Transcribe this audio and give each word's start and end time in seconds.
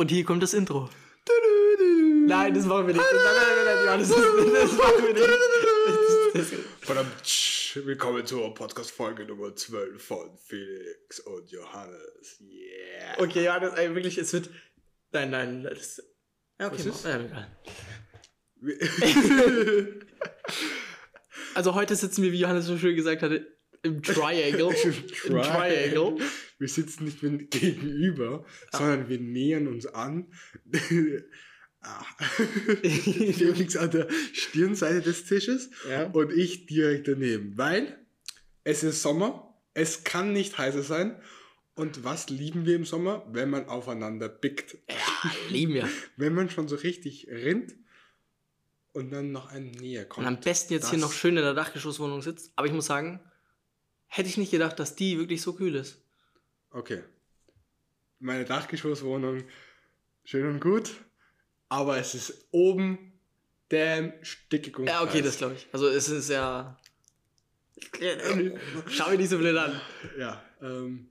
Und 0.00 0.10
hier 0.10 0.24
kommt 0.24 0.42
das 0.42 0.54
Intro. 0.54 0.88
Nein, 2.26 2.54
das 2.54 2.64
machen 2.64 2.86
wir 2.86 2.94
nicht. 2.94 3.04
Nein, 3.04 3.22
nein, 3.22 3.34
nein, 3.36 3.66
nein, 3.66 3.84
Johannes, 3.84 4.08
das, 4.08 4.16
das 4.18 4.72
machen 4.78 5.04
wir 5.04 5.12
nicht. 5.12 6.54
Verdammt, 6.80 7.84
willkommen 7.84 8.24
zur 8.24 8.54
Podcast-Folge 8.54 9.26
Nummer 9.26 9.54
12 9.54 10.02
von 10.02 10.38
Felix 10.38 11.20
und 11.20 11.50
Johannes. 11.50 12.40
Yeah. 12.40 13.22
okay, 13.22 13.44
Johannes, 13.44 13.74
ey, 13.74 13.94
wirklich, 13.94 14.16
es 14.16 14.32
wird. 14.32 14.48
Nein, 15.12 15.32
nein, 15.32 15.64
das. 15.64 16.02
Ja, 16.58 16.68
okay, 16.68 16.88
ist? 16.88 17.04
ja, 17.04 17.20
egal. 17.20 17.58
Also 21.52 21.74
heute 21.74 21.94
sitzen 21.94 22.22
wir, 22.22 22.32
wie 22.32 22.40
Johannes 22.40 22.64
so 22.64 22.78
schön 22.78 22.96
gesagt 22.96 23.20
hatte, 23.20 23.46
im 23.82 24.02
Triangle. 24.02 24.74
Im 25.26 25.42
Triangle. 25.42 26.16
Wir 26.60 26.68
sitzen 26.68 27.04
nicht 27.06 27.22
mehr 27.22 27.32
gegenüber, 27.32 28.44
sondern 28.70 29.08
wir 29.08 29.18
nähern 29.18 29.66
uns 29.66 29.86
an. 29.86 30.26
Ah. 31.82 32.04
Felix 32.82 33.74
an 33.74 33.90
der 33.90 34.06
Stirnseite 34.34 35.00
des 35.00 35.24
Tisches 35.24 35.70
Ja. 35.88 36.08
und 36.10 36.30
ich 36.30 36.66
direkt 36.66 37.08
daneben. 37.08 37.56
Weil 37.56 37.98
es 38.64 38.82
ist 38.82 39.00
Sommer, 39.00 39.58
es 39.72 40.04
kann 40.04 40.34
nicht 40.34 40.58
heißer 40.58 40.82
sein. 40.82 41.18
Und 41.74 42.04
was 42.04 42.28
lieben 42.28 42.66
wir 42.66 42.76
im 42.76 42.84
Sommer? 42.84 43.26
Wenn 43.32 43.48
man 43.48 43.64
aufeinander 43.66 44.28
bickt. 44.28 44.76
Ja, 44.90 45.30
lieben 45.48 45.72
wir. 45.72 45.88
Wenn 46.18 46.34
man 46.34 46.50
schon 46.50 46.68
so 46.68 46.76
richtig 46.76 47.28
rinnt 47.30 47.74
und 48.92 49.10
dann 49.10 49.32
noch 49.32 49.50
ein 49.50 49.70
näher 49.70 50.04
kommt. 50.04 50.26
Und 50.26 50.34
am 50.34 50.40
besten 50.42 50.74
jetzt 50.74 50.90
hier 50.90 50.98
noch 50.98 51.14
schön 51.14 51.38
in 51.38 51.42
der 51.42 51.54
Dachgeschosswohnung 51.54 52.20
sitzt. 52.20 52.52
Aber 52.56 52.66
ich 52.66 52.74
muss 52.74 52.84
sagen, 52.84 53.20
hätte 54.06 54.28
ich 54.28 54.36
nicht 54.36 54.50
gedacht, 54.50 54.78
dass 54.78 54.96
die 54.96 55.16
wirklich 55.16 55.40
so 55.40 55.54
kühl 55.54 55.76
ist. 55.76 56.02
Okay. 56.70 57.02
Meine 58.18 58.44
Dachgeschosswohnung, 58.44 59.44
schön 60.24 60.46
und 60.46 60.60
gut, 60.60 60.92
aber 61.68 61.98
es 61.98 62.14
ist 62.14 62.48
oben 62.50 63.12
damn 63.70 64.12
stickig 64.22 64.78
und 64.78 64.86
Ja, 64.86 65.02
okay, 65.02 65.22
das 65.22 65.38
glaube 65.38 65.54
ich. 65.54 65.66
Also 65.72 65.88
es 65.88 66.08
ist 66.08 66.28
ja. 66.28 66.76
Schau 68.88 69.10
mir 69.10 69.16
nicht 69.16 69.30
so 69.30 69.38
blöd 69.38 69.56
an. 69.56 69.80
Ja, 70.18 70.42
ähm, 70.60 71.08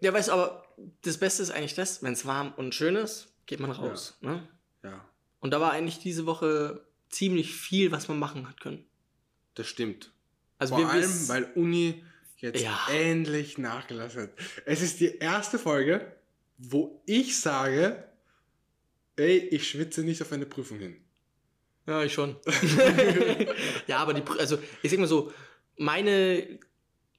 Ja, 0.00 0.12
weißt 0.12 0.28
du, 0.28 0.32
aber 0.32 0.66
das 1.02 1.18
Beste 1.18 1.42
ist 1.42 1.50
eigentlich 1.50 1.74
das, 1.74 2.02
wenn 2.02 2.14
es 2.14 2.24
warm 2.24 2.54
und 2.56 2.74
schön 2.74 2.96
ist, 2.96 3.34
geht 3.46 3.60
man 3.60 3.70
raus. 3.70 4.16
Ne? 4.22 4.48
ja, 4.82 5.04
Und 5.40 5.50
da 5.52 5.60
war 5.60 5.72
eigentlich 5.72 5.98
diese 5.98 6.24
Woche 6.24 6.86
ziemlich 7.10 7.54
viel, 7.54 7.92
was 7.92 8.08
man 8.08 8.18
machen 8.18 8.48
hat 8.48 8.60
können. 8.60 8.86
das 9.54 9.66
stimmt. 9.66 10.12
Also 10.58 10.74
Vor 10.76 10.84
wir 10.84 10.90
allem, 10.90 11.28
weil 11.28 11.44
Uni 11.54 12.04
jetzt 12.40 12.62
Ja. 12.62 12.78
endlich 12.92 13.58
nachgelassen 13.58 14.22
hat. 14.22 14.30
Es 14.64 14.82
ist 14.82 15.00
die 15.00 15.16
erste 15.18 15.58
Folge, 15.58 16.12
wo 16.58 17.02
ich 17.06 17.38
sage, 17.40 18.04
ey, 19.16 19.38
ich 19.38 19.68
schwitze 19.68 20.02
nicht 20.02 20.20
auf 20.22 20.32
eine 20.32 20.46
Prüfung 20.46 20.78
hin. 20.78 20.96
Ja, 21.86 22.02
ich 22.04 22.12
schon. 22.12 22.36
ja, 23.86 23.98
aber 23.98 24.14
die, 24.14 24.22
also 24.38 24.58
ich 24.82 24.90
sag 24.90 25.00
mal 25.00 25.06
so, 25.06 25.32
meine 25.76 26.58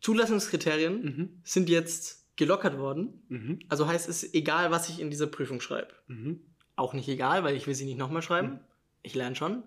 Zulassungskriterien 0.02 1.04
Mhm. 1.04 1.42
sind 1.44 1.70
jetzt 1.70 2.26
gelockert 2.36 2.78
worden. 2.78 3.24
Mhm. 3.30 3.60
Also 3.70 3.88
heißt 3.88 4.10
es 4.10 4.34
egal, 4.34 4.72
was 4.72 4.90
ich 4.90 5.00
in 5.00 5.10
dieser 5.12 5.28
Prüfung 5.28 5.62
schreibe. 5.62 5.94
Mhm. 6.08 6.42
Auch 6.76 6.94
nicht 6.94 7.08
egal, 7.10 7.44
weil 7.44 7.56
ich 7.56 7.68
will 7.68 7.76
sie 7.76 7.86
nicht 7.86 7.98
nochmal 7.98 8.22
schreiben. 8.22 8.50
Mhm. 8.54 8.60
Ich 9.04 9.14
lerne 9.16 9.36
schon. 9.36 9.64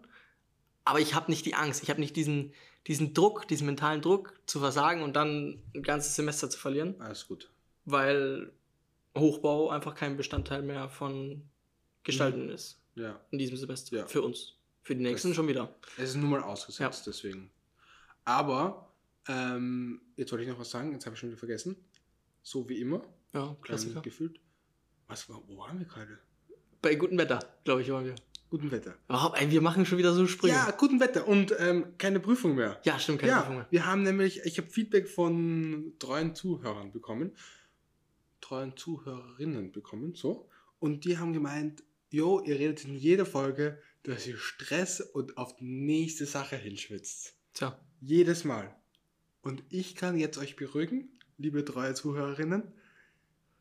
Aber 0.85 1.01
ich 1.01 1.15
habe 1.15 1.31
nicht 1.31 1.47
die 1.47 1.55
Angst, 1.55 1.83
ich 1.83 1.91
habe 1.91 2.01
nicht 2.01 2.17
diesen, 2.17 2.53
diesen 2.87 3.15
Druck, 3.15 3.49
diesen 3.49 3.67
mentalen 3.67 4.03
Druck 4.03 4.35
zu 4.47 4.61
versagen 4.61 5.03
und 5.03 5.15
dann 5.17 5.63
ein 5.75 5.83
ganzes 5.83 6.15
Semester 6.17 6.51
zu 6.51 6.59
verlieren, 6.59 7.01
Alles 7.01 7.27
gut. 7.27 7.51
weil 7.85 8.53
Hochbau 9.17 9.71
einfach 9.71 9.95
kein 9.95 10.17
Bestandteil 10.17 10.63
mehr 10.63 10.89
von 10.89 11.43
Gestalten 12.03 12.51
ist 12.51 12.81
Ja. 12.95 13.21
in 13.31 13.39
diesem 13.39 13.57
Semester. 13.57 13.97
Ja. 13.97 14.07
Für 14.07 14.23
uns. 14.23 14.55
Für 14.83 14.95
die 14.95 15.03
nächsten 15.03 15.29
Das- 15.29 15.37
schon 15.37 15.49
wieder. 15.49 15.75
Es 15.97 16.11
ist 16.11 16.17
nur 16.17 16.29
mal 16.29 16.43
ausgesetzt, 16.43 17.07
deswegen. 17.07 17.51
Aber, 18.25 18.91
ähm, 19.29 20.01
jetzt 20.17 20.31
wollte 20.33 20.45
ich 20.45 20.51
noch 20.51 20.59
was 20.59 20.71
sagen, 20.71 20.93
jetzt 20.93 21.07
habe 21.07 21.15
ich 21.15 21.21
schon 21.21 21.31
wieder 21.31 21.39
vergessen. 21.39 21.77
So 22.43 22.69
wie 22.69 22.81
immer. 22.81 23.03
Ja, 23.33 23.57
Klassiker. 23.63 23.97
Ähm, 23.97 24.03
gefühlt. 24.03 24.39
Was 25.09 25.29
war, 25.29 25.41
wo 25.47 25.57
waren 25.59 25.79
wir 25.79 25.87
gerade? 25.87 26.19
Bei 26.83 26.95
gutem 26.97 27.17
Wetter, 27.19 27.39
glaube 27.65 27.81
ich, 27.83 27.91
waren 27.91 28.05
wir. 28.05 28.15
Guten 28.55 28.71
Wetter. 28.71 28.97
Oh, 29.09 29.33
ey, 29.35 29.51
wir 29.51 29.61
machen 29.61 29.85
schon 29.85 29.99
wieder 29.99 30.15
so 30.15 30.29
Sprünge. 30.29 30.55
Ja, 30.55 30.71
guten 30.71 31.01
Wetter 31.01 31.27
und 31.27 31.53
ähm, 31.59 31.99
keine 31.99 32.21
Prüfung 32.21 32.55
mehr. 32.55 32.81
ja 32.85 33.01
stimmt, 33.01 33.19
keine 33.19 33.33
ja, 33.33 33.41
Prüfung 33.41 33.57
mehr. 33.57 33.67
wir 33.69 33.85
haben 33.85 34.05
nämlich, 34.05 34.43
ich 34.45 34.59
habe 34.59 34.71
Feedback 34.71 35.09
von 35.09 35.95
treuen 35.99 36.37
Zuhörern 36.37 36.93
bekommen, 36.93 37.33
treuen 38.41 38.77
Zuhörerinnen 38.77 39.73
bekommen, 39.73 40.15
so. 40.15 40.49
Und 40.79 41.05
die 41.05 41.19
haben 41.19 41.33
gemeint, 41.33 41.83
jo, 42.11 42.45
ihr 42.45 42.57
redet 42.57 42.85
in 42.85 42.95
jeder 42.95 43.27
Folge, 43.27 43.83
dass 44.05 44.25
ihr 44.25 44.39
Stress 44.39 45.01
und 45.01 45.37
auf 45.37 45.57
die 45.57 45.65
nächste 45.65 46.25
Sache 46.25 46.55
hinschwitzt. 46.55 47.35
Tja. 47.55 47.77
Jedes 48.01 48.45
Mal. 48.45 48.73
Und 49.43 49.65
ich 49.69 49.97
kann 49.97 50.17
jetzt 50.17 50.39
euch 50.39 50.55
beruhigen, 50.55 51.09
liebe 51.39 51.65
treue 51.65 51.95
Zuhörerinnen, 51.95 52.73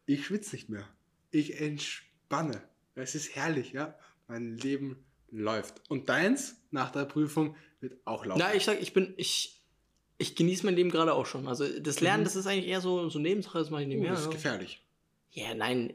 ich 0.05 0.27
schwitze 0.27 0.55
nicht 0.55 0.69
mehr. 0.69 0.87
Ich 1.31 1.59
entspanne. 1.59 2.61
Es 2.93 3.15
ist 3.15 3.35
herrlich, 3.35 3.71
ja. 3.71 3.97
Mein 4.27 4.57
Leben 4.57 5.03
läuft. 5.31 5.81
Und 5.89 6.09
deins 6.09 6.55
nach 6.71 6.91
der 6.91 7.05
Prüfung 7.05 7.55
wird 7.79 7.97
auch 8.05 8.25
laufen. 8.25 8.39
Na, 8.39 8.53
ich 8.53 8.63
sag, 8.63 8.81
ich 8.81 8.93
bin, 8.93 9.13
ich, 9.17 9.61
ich 10.17 10.35
genieße 10.35 10.65
mein 10.65 10.75
Leben 10.75 10.89
gerade 10.89 11.13
auch 11.13 11.25
schon. 11.25 11.47
Also 11.47 11.65
das 11.79 12.01
Lernen, 12.01 12.21
Mhm. 12.21 12.25
das 12.25 12.35
ist 12.35 12.47
eigentlich 12.47 12.67
eher 12.67 12.81
so, 12.81 13.09
so 13.09 13.19
Nebensache, 13.19 13.57
das 13.57 13.69
mache 13.69 13.81
ich 13.81 13.87
oh, 13.87 13.89
nebenher. 13.89 14.11
das 14.11 14.21
ist 14.21 14.25
ja. 14.27 14.31
gefährlich. 14.31 14.81
Ja, 15.31 15.53
nein. 15.55 15.93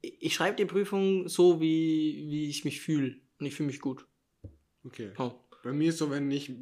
Ich, 0.00 0.22
ich 0.22 0.34
schreibe 0.34 0.56
die 0.56 0.64
Prüfung 0.66 1.28
so, 1.28 1.60
wie, 1.60 2.26
wie 2.28 2.48
ich 2.48 2.64
mich 2.64 2.80
fühle. 2.80 3.16
Und 3.38 3.46
ich 3.46 3.54
fühle 3.54 3.66
mich 3.68 3.80
gut. 3.80 4.06
Okay. 4.84 5.10
Oh. 5.18 5.32
Bei 5.62 5.72
mir 5.72 5.88
ist 5.88 5.98
so, 5.98 6.10
wenn 6.10 6.30
ich 6.30 6.52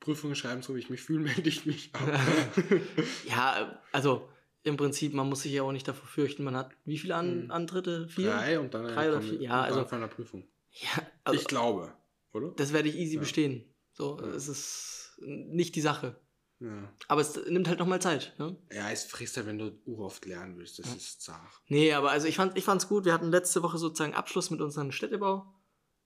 Prüfungen 0.00 0.34
schreiben, 0.34 0.62
so 0.62 0.74
wie 0.74 0.80
ich 0.80 0.90
mich 0.90 1.00
fühle, 1.00 1.20
melde 1.24 1.48
ich 1.48 1.66
mich 1.66 1.90
ab. 1.94 2.20
Ja, 3.28 3.80
also 3.92 4.28
im 4.62 4.76
Prinzip, 4.76 5.14
man 5.14 5.28
muss 5.28 5.42
sich 5.42 5.52
ja 5.52 5.62
auch 5.62 5.72
nicht 5.72 5.88
davor 5.88 6.06
fürchten. 6.06 6.44
Man 6.44 6.56
hat 6.56 6.72
wie 6.84 6.98
viele 6.98 7.14
An 7.14 7.50
Antritte? 7.50 8.08
Vier? 8.08 8.30
Drei 8.30 8.60
und 8.60 8.74
dann 8.74 8.86
Drei 8.86 9.08
oder 9.08 9.22
vier? 9.22 9.40
Ja, 9.40 9.62
also, 9.62 9.84
von 9.84 9.98
einer 9.98 10.08
Prüfung. 10.08 10.46
ja, 10.72 11.02
also 11.24 11.40
ich 11.40 11.46
glaube, 11.46 11.92
oder? 12.32 12.52
das 12.56 12.72
werde 12.72 12.88
ich 12.88 12.96
easy 12.96 13.16
bestehen. 13.16 13.64
So, 13.92 14.18
es 14.20 14.48
ist 14.48 15.18
nicht 15.20 15.74
die 15.76 15.80
Sache. 15.80 16.20
Ja. 16.60 16.92
Aber 17.08 17.22
es 17.22 17.36
nimmt 17.46 17.68
halt 17.68 17.78
nochmal 17.78 18.02
Zeit. 18.02 18.34
Ne? 18.38 18.56
ja, 18.70 18.90
es 18.90 19.04
frisst 19.04 19.36
ja, 19.36 19.46
wenn 19.46 19.58
du 19.58 19.78
uroft 19.86 20.26
lernen 20.26 20.58
willst. 20.58 20.78
Das 20.78 20.94
ist 20.94 21.22
zart. 21.22 21.40
Nee, 21.68 21.94
aber 21.94 22.10
also 22.10 22.28
ich 22.28 22.36
fand 22.36 22.56
ich 22.58 22.64
fand's 22.64 22.86
gut. 22.86 23.06
Wir 23.06 23.14
hatten 23.14 23.30
letzte 23.30 23.62
Woche 23.62 23.78
sozusagen 23.78 24.14
Abschluss 24.14 24.50
mit 24.50 24.60
unseren 24.60 24.92
Städtebau 24.92 25.46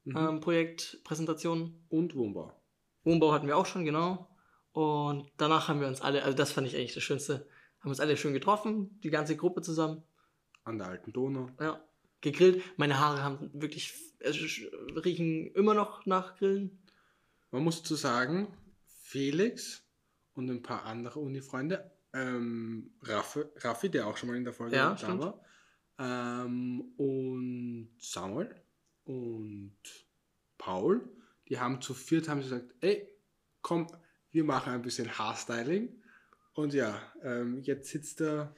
Mhm. 0.04 0.16
ähm. 0.16 1.75
Und 1.88 2.14
Wohnbau. 2.14 2.53
Wohnbau 3.04 3.32
hatten 3.32 3.47
wir 3.47 3.56
auch 3.56 3.66
schon, 3.66 3.84
genau. 3.84 4.28
Und 4.72 5.31
danach 5.37 5.69
haben 5.69 5.81
wir 5.81 5.88
uns 5.88 6.00
alle, 6.00 6.22
also 6.25 6.37
das 6.37 6.53
fand 6.53 6.66
ich 6.66 6.76
eigentlich 6.76 6.94
das 6.94 7.03
Schönste, 7.03 7.47
haben 7.84 7.90
uns 7.90 8.00
alle 8.00 8.16
schön 8.16 8.32
getroffen, 8.32 8.98
die 9.02 9.10
ganze 9.10 9.36
Gruppe 9.36 9.60
zusammen, 9.60 10.02
An 10.64 10.78
der 10.78 10.88
alten 10.88 11.12
Donau. 11.12 11.50
ja, 11.60 11.84
gegrillt. 12.22 12.62
Meine 12.78 12.98
Haare 12.98 13.22
haben 13.22 13.50
wirklich, 13.52 13.92
sch- 14.22 15.04
riechen 15.04 15.48
immer 15.54 15.74
noch 15.74 16.06
nach 16.06 16.36
Grillen. 16.36 16.82
Man 17.50 17.62
muss 17.62 17.82
dazu 17.82 17.94
sagen, 17.94 18.48
Felix 18.86 19.86
und 20.32 20.48
ein 20.50 20.62
paar 20.62 20.84
andere 20.86 21.20
Uni-Freunde, 21.20 21.90
ähm, 22.14 22.94
Raffi, 23.02 23.42
Raffi, 23.56 23.90
der 23.90 24.06
auch 24.06 24.16
schon 24.16 24.30
mal 24.30 24.36
in 24.36 24.44
der 24.44 24.54
Folge 24.54 24.76
Ja, 24.76 24.94
da 24.94 25.18
war, 25.18 25.44
ähm, 25.98 26.80
und 26.96 27.90
Samuel 27.98 28.54
und 29.04 29.76
Paul, 30.56 31.06
die 31.48 31.58
haben 31.60 31.82
zu 31.82 31.92
viert 31.92 32.28
haben 32.30 32.40
gesagt, 32.40 32.74
ey, 32.80 33.06
komm, 33.60 33.86
wir 34.30 34.44
machen 34.44 34.72
ein 34.72 34.82
bisschen 34.82 35.18
Haarstyling. 35.18 36.00
Und 36.54 36.72
ja, 36.75 37.00
ähm, 37.22 37.60
jetzt 37.62 37.91
sitzt 37.91 38.20
er 38.20 38.54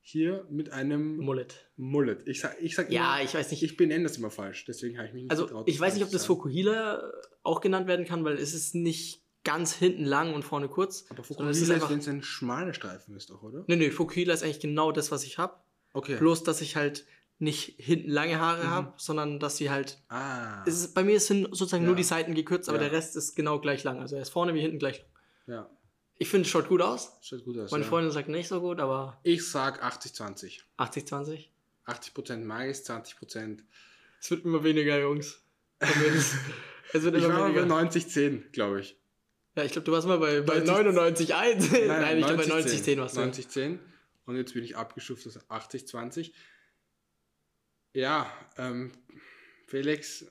hier 0.00 0.46
mit 0.50 0.72
einem 0.72 1.18
Mullet. 1.18 1.68
Mullet. 1.76 2.26
Ich 2.26 2.40
sag, 2.40 2.56
ich 2.60 2.74
sag 2.74 2.90
Ja, 2.90 3.16
immer, 3.16 3.24
ich 3.24 3.34
weiß 3.34 3.50
nicht. 3.50 3.62
ich 3.62 3.76
benenne 3.76 4.04
das 4.04 4.16
immer 4.16 4.30
falsch, 4.30 4.64
deswegen 4.64 4.96
habe 4.96 5.08
ich 5.08 5.12
mich 5.14 5.22
nicht 5.24 5.30
Also 5.30 5.46
getraut, 5.46 5.68
ich 5.68 5.78
weiß 5.78 5.94
nicht, 5.94 6.04
ob 6.04 6.10
das. 6.10 6.24
Fokuhila 6.26 7.02
auch 7.42 7.60
genannt 7.60 7.86
werden 7.86 8.06
kann, 8.06 8.24
weil 8.24 8.34
es 8.38 8.54
ist 8.54 8.74
nicht 8.74 9.22
ganz 9.44 9.74
hinten 9.74 10.04
lang 10.04 10.32
und 10.34 10.42
vorne 10.42 10.68
kurz. 10.68 11.06
Aber 11.10 11.22
Fokuhila 11.22 11.50
ist 11.50 11.70
einfach. 11.70 11.90
wenn 11.90 11.98
es 11.98 12.08
ein 12.08 12.22
schmaler 12.22 12.72
Streifen 12.72 13.14
ist, 13.16 13.30
doch, 13.30 13.42
oder? 13.42 13.64
Nee, 13.66 13.76
nee, 13.76 13.90
Fokuhila 13.90 14.32
ist 14.32 14.42
eigentlich 14.42 14.60
genau 14.60 14.92
das, 14.92 15.10
was 15.10 15.24
ich 15.24 15.38
hab. 15.38 15.64
Okay. 15.92 16.16
Bloß, 16.18 16.44
dass 16.44 16.60
ich 16.60 16.76
halt 16.76 17.04
nicht 17.38 17.74
hinten 17.78 18.10
lange 18.10 18.38
Haare 18.38 18.64
Mhm. 18.66 18.70
hab, 18.70 19.00
sondern 19.00 19.40
dass 19.40 19.56
sie 19.56 19.70
halt 19.70 20.02
Ah. 20.08 20.62
Es 20.66 20.74
ist, 20.78 20.94
bei 20.94 21.02
mir 21.02 21.18
sind 21.20 21.44
sozusagen 21.56 21.82
Ja. 21.84 21.86
nur 21.88 21.96
die 21.96 22.04
Seiten 22.04 22.34
gekürzt, 22.34 22.68
aber 22.68 22.78
Ja. 22.78 22.84
der 22.88 22.92
Rest 22.92 23.16
ist 23.16 23.34
genau 23.34 23.60
gleich 23.60 23.82
lang. 23.82 23.98
Also 23.98 24.16
er 24.16 24.22
ist 24.22 24.28
vorne 24.28 24.54
wie 24.54 24.60
hinten 24.60 24.78
gleich 24.78 24.98
lang. 24.98 25.08
ja, 25.46 25.70
Ich 26.22 26.28
finde, 26.28 26.44
es 26.44 26.50
schaut 26.50 26.68
gut 26.68 26.82
aus. 26.82 27.16
schaut 27.22 27.44
gut 27.44 27.56
aus. 27.56 27.70
Meine 27.70 27.82
ja. 27.82 27.88
Freundin 27.88 28.12
sagt 28.12 28.28
nicht 28.28 28.46
so 28.46 28.60
gut, 28.60 28.78
aber 28.78 29.18
Ich 29.22 29.48
sag 29.48 29.82
80-20. 29.82 30.60
80-20. 30.76 31.46
80% 31.86 32.44
mag 32.44 32.68
ich, 32.68 32.76
20%. 32.76 33.60
Es 34.20 34.30
wird 34.30 34.44
immer 34.44 34.62
weniger, 34.62 35.00
Jungs. 35.00 35.40
es 35.78 36.34
wird 36.92 37.16
Ich 37.16 37.24
immer 37.24 37.38
war 37.38 37.48
mal 37.48 37.52
bei 37.54 37.62
weniger. 37.62 37.74
90-10, 37.74 38.50
glaube 38.50 38.82
ich. 38.82 38.98
Ja, 39.56 39.64
ich 39.64 39.72
glaube, 39.72 39.86
du 39.86 39.92
warst 39.92 40.06
mal 40.06 40.18
bei, 40.18 40.42
bei 40.42 40.60
90 40.60 41.30
99,1. 41.30 41.86
Nein, 41.86 42.18
ich 42.18 42.26
glaube 42.26 42.46
bei 42.46 42.52
90-10. 42.52 42.96
90,10 42.96 42.98
warst 42.98 43.16
du. 43.16 43.20
90-10. 43.20 43.78
Und 44.26 44.36
jetzt 44.36 44.52
bin 44.52 44.62
ich 44.62 44.76
abgestuft 44.76 45.26
auf 45.26 45.50
80-20. 45.50 46.32
Ja, 47.94 48.30
ähm, 48.58 48.92
Felix, 49.68 50.26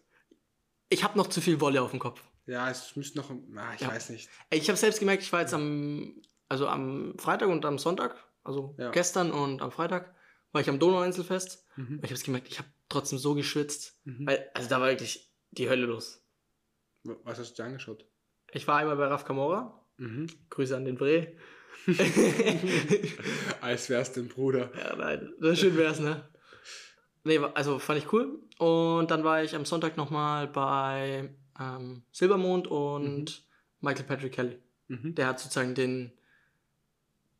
Ich 0.90 1.04
habe 1.04 1.18
noch 1.18 1.28
zu 1.28 1.42
viel 1.42 1.60
Wolle 1.60 1.82
auf 1.82 1.90
dem 1.90 2.00
Kopf. 2.00 2.22
Ja, 2.50 2.70
es 2.70 2.96
müsste 2.96 3.18
noch, 3.20 3.30
ah, 3.32 3.74
ich 3.76 3.82
Ja. 3.82 3.88
weiß 3.90 4.10
nicht. 4.10 4.30
Ich 4.50 4.68
habe 4.70 4.78
selbst 4.78 5.00
gemerkt, 5.00 5.24
ich 5.24 5.32
war 5.32 5.42
jetzt 5.42 5.54
am, 5.54 6.22
also 6.48 6.68
am 6.68 7.14
Freitag 7.18 7.50
und 7.50 7.66
am 7.66 7.78
Sonntag, 7.78 8.16
also 8.44 8.76
Ja. 8.78 8.92
gestern 8.92 9.32
und 9.32 9.62
am 9.62 9.72
Freitag, 9.72 10.14
war 10.52 10.62
ich 10.62 10.70
am 10.70 10.80
Donauinselfest. 10.80 11.66
Mhm. 11.76 11.98
Und 12.00 12.04
ich 12.06 12.12
habe 12.12 12.22
gemerkt, 12.24 12.48
ich 12.50 12.58
habe 12.58 12.70
trotzdem 12.90 13.20
so 13.20 13.36
geschwitzt. 13.36 14.00
Mhm. 14.06 14.26
Weil, 14.26 14.50
also 14.56 14.68
da 14.68 14.82
war 14.82 14.90
wirklich 14.90 15.32
die 15.52 15.70
Hölle 15.70 15.86
los. 15.86 16.24
Was 17.04 17.38
hast 17.40 17.52
du 17.52 17.62
dir 17.62 17.68
angeschaut? 17.68 18.06
Ich 18.52 18.68
war 18.68 18.78
einmal 18.78 18.98
bei 18.98 19.06
Raf 19.08 19.26
Kamora. 19.26 19.80
Mhm. 19.98 20.28
Grüße 20.50 20.76
an 20.76 20.86
den 20.86 20.96
Bre. 20.96 21.34
Als 23.62 23.90
wär's 23.90 24.12
dein 24.14 24.28
Bruder. 24.28 24.72
Ja, 24.78 24.96
nein, 24.96 25.34
das 25.40 25.60
schön 25.60 25.78
wär's, 25.78 26.00
ne? 26.00 26.28
Nee, 27.24 27.40
also 27.54 27.80
fand 27.80 28.00
ich 28.00 28.12
cool. 28.14 28.40
Und 28.58 29.12
dann 29.12 29.24
war 29.24 29.44
ich 29.44 29.56
am 29.56 29.66
Sonntag 29.66 29.98
nochmal 29.98 30.48
bei 30.48 31.34
ähm, 31.60 32.04
Silbermond 32.12 32.68
und 32.68 33.44
Michael 33.82 34.06
Patrick 34.06 34.34
Kelly. 34.34 34.58
Mhm. 34.88 35.16
Der 35.16 35.28
hat 35.28 35.40
sozusagen 35.40 35.76
den, 35.76 36.12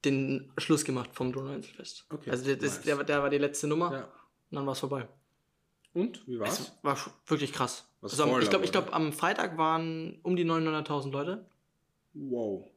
den 0.06 0.52
Schluss 0.58 0.86
gemacht 0.86 1.10
vom 1.14 1.32
Donauinselfest. 1.32 2.06
Okay, 2.10 2.30
Also 2.30 2.46
der, 2.46 2.56
das, 2.56 2.76
nice. 2.78 2.82
der, 2.86 2.98
war- 2.98 3.04
der 3.04 3.22
war 3.24 3.30
die 3.30 3.38
letzte 3.38 3.68
Nummer 3.68 3.92
Ja. 3.94 4.04
und 4.04 4.56
dann 4.56 4.66
war 4.66 4.74
es 4.74 4.80
vorbei. 4.80 5.08
Und, 5.94 6.26
wie 6.28 6.40
war's? 6.40 6.60
Es 6.60 6.72
war 6.84 6.98
wirklich 7.28 7.52
krass. 7.52 7.86
Was 8.02 8.12
Also 8.12 8.24
am, 8.24 8.40
ich 8.42 8.50
glaube, 8.50 8.68
glaub, 8.68 8.94
am 8.94 9.12
Freitag 9.12 9.58
waren 9.58 10.20
um 10.24 10.36
die 10.36 10.46
900.000 10.46 11.12
Leute. 11.12 11.46
Wow. 12.14 12.70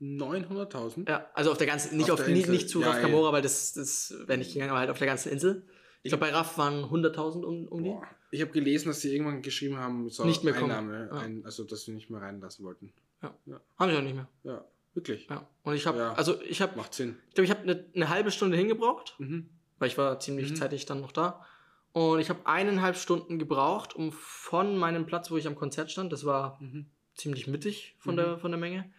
900.000? 0.00 1.08
Ja, 1.08 1.26
also 1.34 1.50
auf 1.50 1.58
der 1.58 1.66
ganzen, 1.66 1.96
nicht, 1.96 2.10
Auf 2.10 2.20
auf, 2.20 2.26
der 2.26 2.34
nicht, 2.34 2.42
Insel. 2.46 2.54
nicht 2.54 2.68
zu 2.70 2.80
Ja, 2.80 2.88
Raf 2.88 2.96
ja. 2.96 3.02
Kamora, 3.02 3.32
weil 3.32 3.42
das, 3.42 3.72
das 3.72 4.14
wäre 4.26 4.38
nicht 4.38 4.52
gegangen, 4.52 4.70
aber 4.70 4.78
halt 4.80 4.90
auf 4.90 4.98
der 4.98 5.08
ganzen 5.08 5.32
Insel. 5.32 5.66
Ich 6.02 6.10
glaube, 6.10 6.26
bei 6.26 6.32
Raf 6.32 6.56
waren 6.58 6.84
100.000 6.84 7.42
um, 7.44 7.66
um 7.68 7.82
die. 7.84 7.90
Boah. 7.90 8.02
Ich 8.30 8.40
habe 8.42 8.50
gelesen, 8.52 8.88
dass 8.88 9.00
sie 9.00 9.12
irgendwann 9.14 9.42
geschrieben 9.42 9.78
haben, 9.78 10.10
so 10.10 10.24
Nicht 10.24 10.44
mehr. 10.44 10.54
Einnahme, 10.54 11.08
Ja. 11.10 11.18
ein, 11.18 11.44
also 11.44 11.64
dass 11.64 11.84
sie 11.84 11.92
nicht 11.92 12.10
mehr 12.10 12.20
reinlassen 12.20 12.64
wollten. 12.64 12.92
Haben 13.22 13.34
sie 13.46 13.96
auch 13.96 14.02
nicht 14.02 14.14
mehr. 14.14 14.28
Ja, 14.44 14.64
wirklich. 14.94 15.26
Ja. 15.28 15.46
Und 15.64 15.74
ich 15.74 15.86
habe, 15.86 15.98
Ja. 15.98 16.12
also 16.12 16.40
ich 16.42 16.60
habe, 16.60 16.76
Macht 16.76 16.94
Sinn. 16.94 17.16
ich 17.28 17.34
glaube, 17.34 17.44
ich 17.46 17.50
habe 17.50 17.62
eine, 17.62 17.84
eine 17.94 18.08
halbe 18.10 18.30
Stunde 18.30 18.56
hingebraucht, 18.56 19.14
Mhm. 19.18 19.48
weil 19.78 19.88
ich 19.88 19.96
war 19.98 20.20
ziemlich 20.20 20.50
Mhm. 20.50 20.56
zeitig 20.56 20.84
dann 20.86 21.00
noch 21.00 21.12
da. 21.12 21.44
Und 21.92 22.20
ich 22.20 22.28
habe 22.28 22.46
eineinhalb 22.46 22.96
Stunden 22.96 23.38
gebraucht, 23.38 23.96
um 23.96 24.12
von 24.12 24.76
meinem 24.76 25.06
Platz, 25.06 25.30
wo 25.30 25.36
ich 25.38 25.46
am 25.46 25.56
Konzert 25.56 25.90
stand, 25.90 26.12
das 26.12 26.24
war 26.26 26.58
Mhm. 26.60 26.86
ziemlich 27.16 27.46
mittig 27.48 27.96
von, 27.98 28.12
Mhm. 28.14 28.18
der, 28.18 28.38
von 28.38 28.50
der 28.52 28.60
Menge, 28.60 28.92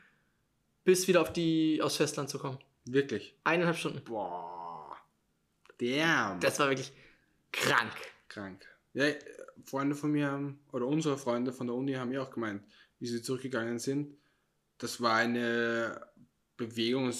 bis 0.83 1.07
wieder 1.07 1.21
auf 1.21 1.31
die, 1.31 1.81
aufs 1.83 1.97
Festland 1.97 2.29
zu 2.29 2.39
kommen. 2.39 2.57
Wirklich. 2.85 3.35
Eineinhalb 3.43 3.77
Stunden. 3.77 4.01
Boah. 4.03 4.55
Damn. 5.79 6.39
Das 6.39 6.59
war 6.59 6.69
wirklich 6.69 6.91
krank. 7.51 7.91
krank. 8.27 8.65
Ja, 8.93 9.05
Freunde 9.65 9.95
von 9.95 10.11
mir 10.11 10.27
haben, 10.31 10.59
oder 10.71 10.87
unsere 10.87 11.17
Freunde 11.17 11.53
von 11.53 11.67
der 11.67 11.75
Uni 11.75 11.93
haben 11.93 12.11
ja 12.11 12.21
auch 12.23 12.31
gemeint, 12.31 12.63
wie 12.99 13.07
sie 13.07 13.21
zurückgegangen 13.21 13.79
sind. 13.79 14.17
Das 14.77 15.01
war 15.01 15.15
eine 15.15 16.07
Bewegung, 16.57 17.13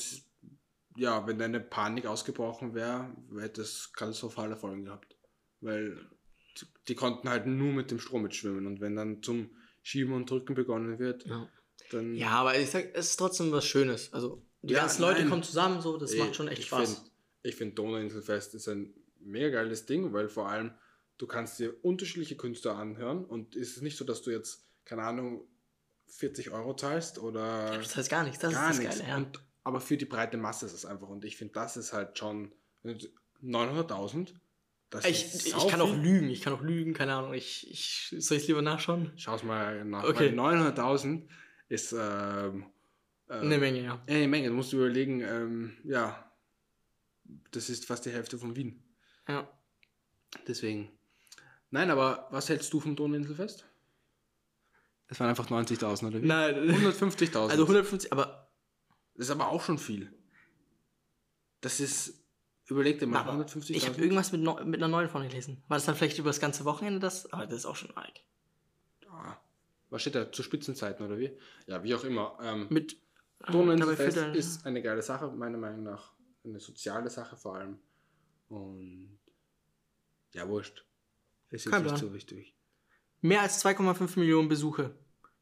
ja, 0.98 1.26
wenn 1.28 1.42
eine 1.42 1.60
Panik 1.60 2.06
ausgebrochen 2.06 2.74
wäre, 2.74 3.16
hätte 3.40 3.62
es 3.62 3.92
katastrophale 3.94 4.56
Folgen 4.56 4.86
gehabt. 4.86 5.16
Weil 5.62 5.98
die- 6.88 6.96
konnten 6.96 7.30
halt 7.30 7.46
nur 7.46 7.72
mit 7.72 7.92
dem 7.92 8.00
Strom 8.00 8.24
mitschwimmen 8.24 8.66
und 8.66 8.82
wenn 8.82 8.96
dann 8.96 9.22
zum 9.22 9.56
Schieben 9.84 10.14
und 10.14 10.30
Drücken 10.30 10.56
begonnen 10.56 11.00
wird, 11.00 11.26
Ja. 11.26 11.48
dann. 11.92 12.16
Ja, 12.16 12.30
aber 12.32 12.58
ich 12.58 12.70
sag, 12.70 12.90
es 12.94 13.12
ist 13.12 13.18
trotzdem 13.18 13.52
was 13.52 13.66
Schönes. 13.66 14.12
Also 14.14 14.46
die 14.62 14.74
Ja, 14.74 14.82
ganzen 14.82 15.02
Leute 15.04 15.22
nein. 15.22 15.30
kommen 15.30 15.44
zusammen, 15.44 15.82
so, 15.82 15.98
das 15.98 16.12
Ey, 16.14 16.20
macht 16.20 16.36
schon 16.36 16.48
echt 16.48 16.60
ich 16.60 16.66
Spaß. 16.68 16.96
Find, 16.96 17.09
ich 17.44 17.56
finde 17.56 17.76
Donauinselfest 17.76 18.56
ist 18.56 18.68
ein 18.68 18.94
mega 19.20 19.50
geiles 19.50 19.86
Ding, 19.86 20.14
weil 20.14 20.30
vor 20.30 20.50
allem 20.50 20.72
du 21.18 21.28
kannst 21.28 21.60
dir 21.60 21.74
unterschiedliche 21.84 22.38
Künstler 22.38 22.76
anhören 22.76 23.26
und 23.26 23.56
es 23.56 23.76
ist 23.76 23.82
nicht 23.82 23.98
so, 23.98 24.06
dass 24.06 24.22
du 24.22 24.32
jetzt, 24.32 24.66
keine 24.86 25.04
Ahnung, 25.04 25.44
40 26.08 26.52
Euro 26.52 26.76
zahlst 26.76 27.20
oder 27.20 27.78
das 27.78 27.96
heißt 27.96 28.10
gar 28.10 28.24
nichts, 28.24 28.40
das 28.40 28.54
gar 28.54 28.72
ist 28.72 28.78
das 28.78 28.86
nichts. 28.86 29.00
Geile. 29.00 29.10
Ja. 29.10 29.18
Und, 29.18 29.40
aber 29.64 29.80
für 29.82 29.98
die 29.98 30.06
breite 30.06 30.38
Masse 30.38 30.66
ist 30.66 30.74
es 30.74 30.86
einfach 30.86 31.08
und 31.10 31.26
ich 31.26 31.38
finde, 31.38 31.54
das 31.54 31.78
ist 31.78 31.94
halt 31.94 32.18
schon 32.18 32.52
900.000. 33.44 34.34
Das 34.90 35.06
Ich, 35.06 35.26
ist 35.26 35.48
ich 35.48 35.68
kann 35.68 35.82
auch 35.82 35.96
lügen, 35.96 36.30
ich 36.30 36.42
kann 36.42 36.54
auch 36.54 36.62
lügen, 36.62 36.94
keine 36.94 37.14
Ahnung. 37.14 37.34
Ich, 37.34 37.70
ich, 37.70 38.08
soll 38.26 38.38
ich 38.38 38.44
es 38.44 38.48
lieber 38.48 38.64
nachschauen? 38.64 39.12
Schau's 39.18 39.44
mal 39.44 39.86
nach. 39.86 40.04
Okay. 40.04 40.30
Okay. 40.30 40.40
900.000 40.40 41.28
ist 41.68 41.94
ähm, 41.94 42.66
äh, 43.28 43.34
Eine 43.34 43.60
Menge, 43.60 43.84
ja. 43.84 44.04
Eine 44.08 44.28
Menge, 44.28 44.48
du 44.48 44.56
musst 44.56 44.74
überlegen, 44.74 45.22
ähm, 45.22 45.78
ja, 45.84 46.29
das 47.52 47.70
ist 47.70 47.86
fast 47.86 48.06
die 48.06 48.12
Hälfte 48.12 48.38
von 48.38 48.56
Wien. 48.56 48.84
ja. 49.28 49.48
Deswegen. 50.48 50.92
Nein, 51.72 51.90
aber 51.90 52.28
was 52.30 52.50
hältst 52.50 52.72
du 52.72 52.80
vom 52.80 52.96
Donauinselfest? 52.96 53.66
Es 55.08 55.20
waren 55.20 55.30
einfach 55.30 55.50
90.000 55.50 56.08
oder 56.08 56.22
wie? 56.22 56.26
Nein, 56.28 56.56
150.000. 56.70 57.36
also 57.50 57.64
150, 57.64 58.12
aber, 58.14 58.52
das 59.16 59.26
ist 59.28 59.32
aber 59.32 59.48
auch 59.50 59.64
schon 59.64 59.80
viel. 59.80 60.14
Das 61.62 61.80
ist, 61.80 62.24
überleg 62.68 63.00
dir 63.00 63.08
mal, 63.08 63.20
aber 63.22 63.44
150.000. 63.44 63.72
ich 63.72 63.88
habe 63.88 64.00
irgendwas 64.02 64.32
mit, 64.32 64.42
neu- 64.42 64.64
mit 64.66 64.80
einer 64.80 64.88
neuen 64.88 65.10
von 65.10 65.24
gelesen. 65.28 65.64
War 65.68 65.78
das 65.78 65.86
dann 65.86 65.96
vielleicht 65.96 66.20
über 66.20 66.30
das 66.30 66.40
ganze 66.40 66.64
Wochenende 66.66 67.00
das? 67.00 67.32
Aber 67.34 67.46
das 67.48 67.56
ist 67.56 67.66
auch 67.66 67.76
schon 67.76 67.96
arg. 67.98 68.14
Ah, 69.10 69.36
was 69.90 70.02
steht 70.02 70.14
da? 70.14 70.32
Zu 70.32 70.44
Spitzenzeiten 70.44 71.04
oder 71.06 71.18
wie? 71.18 71.36
Ja, 71.66 71.84
wie 71.84 71.96
auch 71.96 72.04
immer. 72.04 72.38
Ähm, 72.42 72.68
Mit 72.70 72.98
führt 73.48 74.16
er- 74.16 74.36
ist 74.36 74.64
eine 74.66 74.82
geile 74.84 75.02
Sache, 75.02 75.28
meiner 75.32 75.58
Meinung 75.58 75.84
nach. 75.84 76.14
Eine 76.44 76.60
soziale 76.60 77.10
Sache 77.10 77.36
vor 77.38 77.56
allem. 77.56 77.80
Und 78.48 79.20
ja, 80.34 80.48
wurscht. 80.48 80.86
Ist 81.50 81.66
jetzt 81.66 81.72
Kein 81.72 81.84
nicht 81.84 81.90
Plan. 81.96 82.00
so 82.02 82.14
wichtig. 82.14 82.56
mehr 83.22 83.42
als 83.42 83.64
2,5 83.64 84.20
Millionen 84.20 84.48
Besuche. 84.50 84.96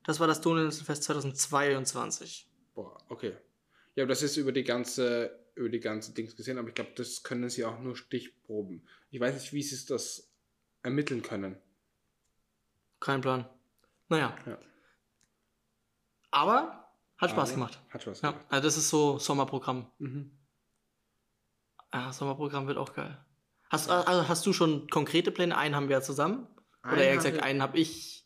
Das 0.04 0.20
war 0.20 0.28
das 0.28 0.40
Donauinselfest 0.42 1.04
2022. 1.04 2.50
Boah, 2.74 2.98
okay. 3.10 3.36
Ja, 3.96 4.04
aber 4.04 4.10
das 4.10 4.22
ist 4.22 4.38
über 4.38 4.52
die 4.52 4.64
ganze, 4.64 5.38
über 5.56 5.70
die 5.70 5.80
ganze 5.80 6.14
Dings 6.14 6.36
gesehen, 6.36 6.58
aber 6.58 6.70
ich 6.70 6.76
glaube, 6.76 6.92
das 6.96 7.24
können 7.24 7.50
sie 7.50 7.66
auch 7.66 7.80
nur 7.80 7.96
Stichproben. 7.96 8.88
Ich 9.10 9.20
weiß 9.20 9.34
nicht, 9.36 9.54
wie 9.54 9.64
sie 9.64 9.86
das 9.88 10.32
ermitteln 10.84 11.22
können. 11.22 11.58
Kein 13.00 13.22
Plan. 13.22 13.50
Naja. 14.10 14.38
Ja. 14.46 14.60
Aber 16.32 16.90
hat 17.18 17.32
Spaß 17.32 17.50
Aber 17.50 17.56
gemacht. 17.56 17.82
Hat 17.90 18.02
Spaß 18.04 18.22
Ja, 18.22 18.32
gemacht. 18.32 18.46
also 18.50 18.64
das 18.68 18.78
ist 18.78 18.90
so 18.90 19.18
Sommerprogramm. 19.20 19.92
Mhm. 20.00 20.32
Ja, 21.98 22.14
Sommerprogramm 22.14 22.68
wird 22.68 22.78
auch 22.78 22.94
geil. 22.94 23.18
Hast, 23.70 23.90
also 23.90 24.28
hast 24.30 24.46
du 24.46 24.54
schon 24.54 24.88
konkrete 24.90 25.32
Pläne? 25.32 25.58
Einen 25.58 25.76
haben 25.76 25.90
wir 25.90 25.98
ja 25.98 26.02
zusammen. 26.02 26.48
Oder 26.84 26.98
eher 27.04 27.14
Einen 27.14 27.18
gesagt, 27.24 27.44
einen 27.44 27.62
habe 27.62 27.78
ich 27.80 28.26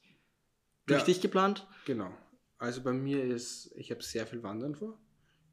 durch 0.85 0.99
Ja. 0.99 1.05
dich 1.05 1.21
geplant. 1.21 1.67
Genau. 1.85 2.11
Also 2.57 2.83
bei 2.83 2.91
mir 2.91 3.23
ist, 3.23 3.71
ich 3.75 3.89
habe 3.91 4.03
sehr 4.03 4.27
viel 4.27 4.43
Wandern 4.43 4.75
vor. 4.75 4.99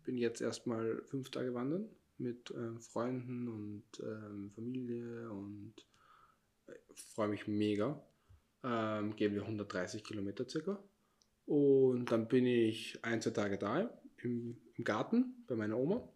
Bin 0.05 0.17
jetzt 0.17 0.41
erstmal 0.41 1.01
fünf 1.05 1.31
Tage 1.31 1.55
wandern 1.55 1.89
mit 2.19 2.51
ähm, 2.51 2.81
Freunden 2.81 3.49
und 3.49 3.85
ähm, 4.03 4.51
Familie 4.55 5.31
und 5.31 5.75
äh, 6.67 6.73
freue 7.15 7.29
mich 7.29 7.47
mega. 7.47 8.03
Ähm, 8.65 9.15
gehen 9.15 9.33
wir 9.35 9.43
130 9.43 10.03
Kilometer 10.03 10.47
circa. 10.49 10.83
Und 11.47 12.07
dann 12.11 12.27
bin 12.27 12.45
ich 12.47 12.99
ein, 13.05 13.23
zwei 13.23 13.31
Tage 13.31 13.59
da 13.59 13.89
im, 14.19 14.59
im 14.75 14.85
Garten 14.85 15.45
bei 15.47 15.55
meiner 15.55 15.79
Oma, 15.79 16.07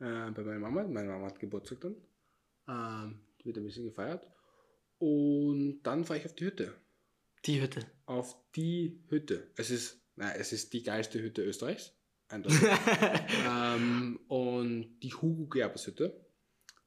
äh, 0.00 0.30
bei 0.30 0.42
meiner 0.42 0.58
Mama. 0.58 0.84
Meine 0.84 1.08
Mama 1.08 1.26
hat 1.26 1.38
Geburtstag 1.38 1.80
dann. 1.80 1.96
Ähm, 2.68 3.20
wird 3.44 3.56
ein 3.58 3.64
bisschen 3.64 3.84
gefeiert. 3.84 4.26
Und 4.98 5.82
dann 5.82 6.04
fahre 6.04 6.18
ich 6.20 6.26
auf 6.26 6.34
die 6.34 6.46
Hütte 6.46 6.74
Die 7.44 7.60
Hütte. 7.60 7.80
auf 8.06 8.36
die 8.54 9.04
Hütte. 9.08 9.50
Es 9.56 9.70
ist, 9.70 10.00
na, 10.16 10.34
es 10.34 10.52
ist 10.52 10.72
die 10.72 10.82
geilste 10.82 11.20
Hütte 11.22 11.42
Österreichs. 11.44 11.92
Eindeutig. 12.28 12.60
ähm, 13.48 14.18
und 14.28 14.98
die 15.00 15.12
Hugo 15.14 15.46
Gerbers 15.48 15.86
Hütte. 15.86 16.26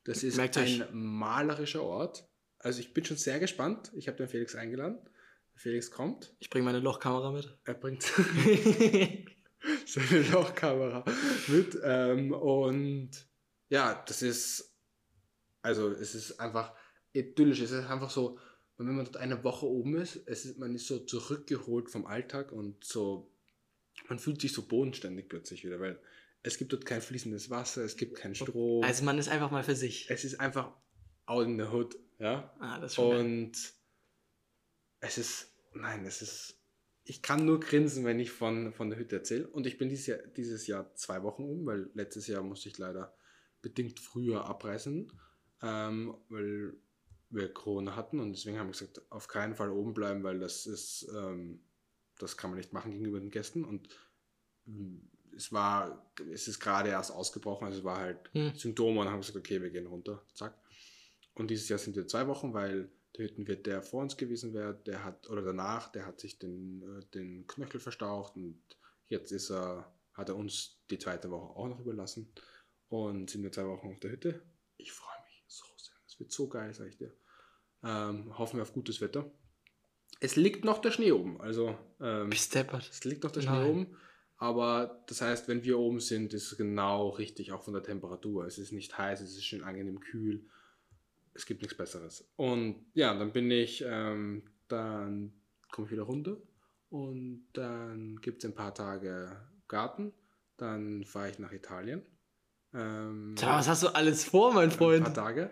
Das 0.04 0.24
ist 0.24 0.38
Merkt 0.38 0.58
ein 0.58 0.82
euch. 0.82 0.90
malerischer 0.92 1.84
Ort. 1.84 2.28
Also 2.58 2.80
ich 2.82 2.94
bin 2.94 3.06
schon 3.06 3.16
sehr 3.18 3.40
gespannt. 3.40 3.92
Ich 3.96 4.08
habe 4.08 4.18
den 4.18 4.28
Felix 4.28 4.56
eingeladen. 4.56 4.98
Felix 5.56 5.92
kommt. 5.92 6.36
ich 6.40 6.50
bringe 6.50 6.66
meine 6.66 6.80
Lochkamera 6.80 7.32
mit. 7.32 7.58
Er 7.66 7.74
bringt 7.76 8.04
seine 9.94 10.22
Lochkamera 10.32 11.04
mit. 11.48 11.80
Ähm, 11.84 12.32
und 12.32 13.12
ja, 13.70 14.04
das 14.08 14.22
ist, 14.22 14.76
also 15.62 15.92
es 15.92 16.16
ist 16.16 16.40
einfach 16.40 16.74
idyllisch. 17.14 17.62
Es 17.62 17.72
ist 17.72 17.86
einfach 17.86 18.10
so, 18.10 18.40
wenn 18.78 18.96
man 18.96 19.06
dort 19.06 19.18
eine 19.18 19.44
Woche 19.44 19.66
oben 19.66 19.98
ist, 19.98 20.22
es 20.26 20.46
ist, 20.46 20.58
man 20.58 20.74
ist 20.74 20.88
so 20.88 21.00
zurückgeholt 21.00 21.90
vom 21.90 22.06
Alltag 22.06 22.52
und 22.52 22.84
so, 22.84 23.32
man 24.08 24.20
fühlt 24.20 24.42
sich 24.42 24.54
so 24.54 24.68
bodenständig 24.68 25.28
plötzlich 25.28 25.64
wieder, 25.66 25.80
weil 25.80 26.00
es 26.44 26.58
gibt 26.58 26.72
dort 26.72 26.86
kein 26.86 27.02
fließendes 27.02 27.50
Wasser, 27.50 27.84
es 27.84 27.98
gibt 27.98 28.16
keinen 28.16 28.36
Strom. 28.36 28.84
Also 28.84 29.04
man 29.04 29.18
ist 29.18 29.28
einfach 29.28 29.52
mal 29.52 29.64
für 29.64 29.76
sich. 29.76 30.10
es 30.10 30.24
ist 30.24 30.40
einfach 30.40 30.72
out 31.26 31.46
in 31.46 31.60
the 31.60 31.66
hood, 31.66 31.98
ja. 32.18 32.54
Ah, 32.60 32.80
das 32.80 32.92
ist 32.92 32.96
schon 32.96 33.12
geil. 33.12 33.20
Und 33.20 33.74
es 35.02 35.18
ist, 35.18 35.54
nein, 35.74 36.06
es 36.06 36.22
ist, 36.22 36.59
ich 37.10 37.24
kann 37.24 37.44
nur 37.44 37.60
grinsen, 37.60 38.06
wenn 38.06 38.20
ich 38.20 38.30
von, 38.30 38.72
von 38.72 38.92
der 38.92 39.00
Hütte 39.00 39.16
erzähle. 39.16 39.48
Und 39.48 39.66
ich 39.66 39.80
bin 39.80 39.90
dieses 39.90 40.06
Jahr, 40.06 40.20
dieses 40.38 40.68
Jahr 40.68 40.94
zwei 40.94 41.24
Wochen 41.24 41.44
um, 41.44 41.66
weil 41.66 41.90
letztes 41.96 42.28
Jahr 42.28 42.44
musste 42.44 42.70
ich 42.70 42.78
leider 42.78 43.16
bedingt 43.64 44.00
früher 44.00 44.46
abreisen, 44.46 45.12
ähm, 45.64 46.16
weil 46.30 46.78
wir 47.32 47.52
Corona 47.52 47.96
hatten 47.96 48.20
und 48.20 48.34
deswegen 48.34 48.60
haben 48.60 48.68
wir 48.68 48.74
gesagt, 48.74 49.02
auf 49.12 49.28
keinen 49.28 49.56
Fall 49.56 49.72
oben 49.72 49.96
bleiben, 49.96 50.24
weil 50.24 50.40
das 50.40 50.68
ist, 50.68 51.08
ähm, 51.16 51.62
das 52.20 52.38
kann 52.38 52.52
man 52.52 52.58
nicht 52.58 52.74
machen 52.74 52.92
gegenüber 52.92 53.20
den 53.20 53.32
Gästen 53.32 53.66
und 53.66 53.90
ähm, 54.68 55.10
es 55.36 55.52
war, 55.52 56.12
es 56.32 56.48
ist 56.48 56.60
gerade 56.60 56.90
erst 56.90 57.12
ausgebrochen, 57.12 57.66
also 57.66 57.80
es 57.80 57.84
war 57.84 57.98
halt 57.98 58.30
Hm. 58.34 58.54
Symptome 58.56 59.02
und 59.02 59.10
haben 59.10 59.22
gesagt, 59.22 59.38
okay, 59.38 59.62
wir 59.62 59.72
gehen 59.72 59.88
runter, 59.88 60.24
zack. 60.34 60.56
Und 61.34 61.50
dieses 61.50 61.70
Jahr 61.70 61.80
sind 61.80 61.96
wir 61.96 62.08
zwei 62.08 62.28
Wochen, 62.28 62.54
weil 62.54 62.92
der 63.18 63.26
Hüttenwirt, 63.26 63.66
der 63.66 63.82
vor 63.82 64.02
uns 64.02 64.18
gewesen 64.18 64.54
wäre, 64.54 64.76
der 64.86 65.04
hat, 65.04 65.30
oder 65.30 65.42
danach, 65.42 65.92
der 65.92 66.06
hat 66.06 66.20
sich 66.20 66.40
den, 66.40 66.82
äh, 66.84 67.06
den 67.14 67.48
Knöchel 67.48 67.80
verstaucht 67.80 68.36
und 68.36 68.62
jetzt 69.08 69.32
ist 69.32 69.50
er, 69.50 69.92
hat 70.14 70.30
er 70.30 70.36
uns 70.36 70.82
die 70.90 71.00
zweite 71.00 71.30
Woche 71.32 71.56
auch 71.56 71.68
noch 71.68 71.80
überlassen 71.80 72.32
und 72.88 73.30
sind 73.30 73.44
wir 73.44 73.52
zwei 73.52 73.68
Wochen 73.68 73.88
auf 73.88 74.00
der 74.00 74.12
Hütte. 74.12 74.42
Ich 74.78 74.92
freue 74.92 75.22
mich 75.26 75.44
so 75.48 75.66
sehr. 75.78 75.96
Es 76.08 76.20
wird 76.20 76.32
so 76.32 76.48
geil, 76.48 76.74
sag 76.74 76.88
ich 76.88 76.98
dir. 76.98 77.14
Ähm, 77.84 78.38
hoffen 78.38 78.58
wir 78.58 78.64
auf 78.64 78.74
gutes 78.74 79.02
Wetter. 79.02 79.32
Es 80.20 80.36
liegt 80.36 80.66
noch 80.66 80.80
der 80.80 80.92
Schnee 80.92 81.14
oben, 81.14 81.40
also 81.40 81.78
ähm, 82.02 82.32
es 82.32 83.06
liegt 83.06 83.24
noch 83.24 83.32
der 83.32 83.42
Schnee 83.42 83.52
Nein. 83.52 83.70
oben, 83.70 83.98
aber 84.36 85.04
das 85.08 85.22
heißt, 85.22 85.48
wenn 85.48 85.64
wir 85.64 85.80
oben 85.80 86.00
sind, 86.00 86.34
ist 86.34 86.52
es 86.52 86.58
genau 86.58 87.10
richtig, 87.10 87.52
auch 87.52 87.62
von 87.62 87.74
der 87.74 87.84
Temperatur. 87.84 88.46
Es 88.46 88.58
ist 88.58 88.72
nicht 88.72 88.98
heiß, 88.98 89.22
es 89.22 89.32
ist 89.32 89.46
schön 89.46 89.64
angenehm 89.64 90.00
kühl. 90.00 90.46
Es 91.40 91.46
gibt 91.46 91.62
nichts 91.62 91.78
Besseres. 91.78 92.30
Und 92.36 92.86
ja, 92.94 93.18
dann 93.18 93.32
bin 93.32 93.50
ich, 93.50 93.82
ähm, 93.88 94.44
dann 94.68 95.32
komme 95.72 95.88
ich 95.88 95.94
wieder 95.94 96.04
runter 96.04 96.36
und 96.90 97.48
dann 97.54 98.18
gibt 98.22 98.44
es 98.44 98.50
ein 98.50 98.54
paar 98.54 98.76
Tage 98.76 99.40
Garten. 99.70 100.12
Dann 100.58 101.06
fahre 101.06 101.30
ich 101.30 101.40
nach 101.40 101.54
Italien. 101.54 102.02
Ähm, 102.74 103.36
Tja, 103.38 103.58
was 103.58 103.70
hast 103.70 103.84
du 103.84 103.88
alles 103.88 104.26
vor, 104.26 104.54
mein 104.54 104.66
ein 104.66 104.72
Freund? 104.72 105.06
paar 105.06 105.14
Tage 105.14 105.50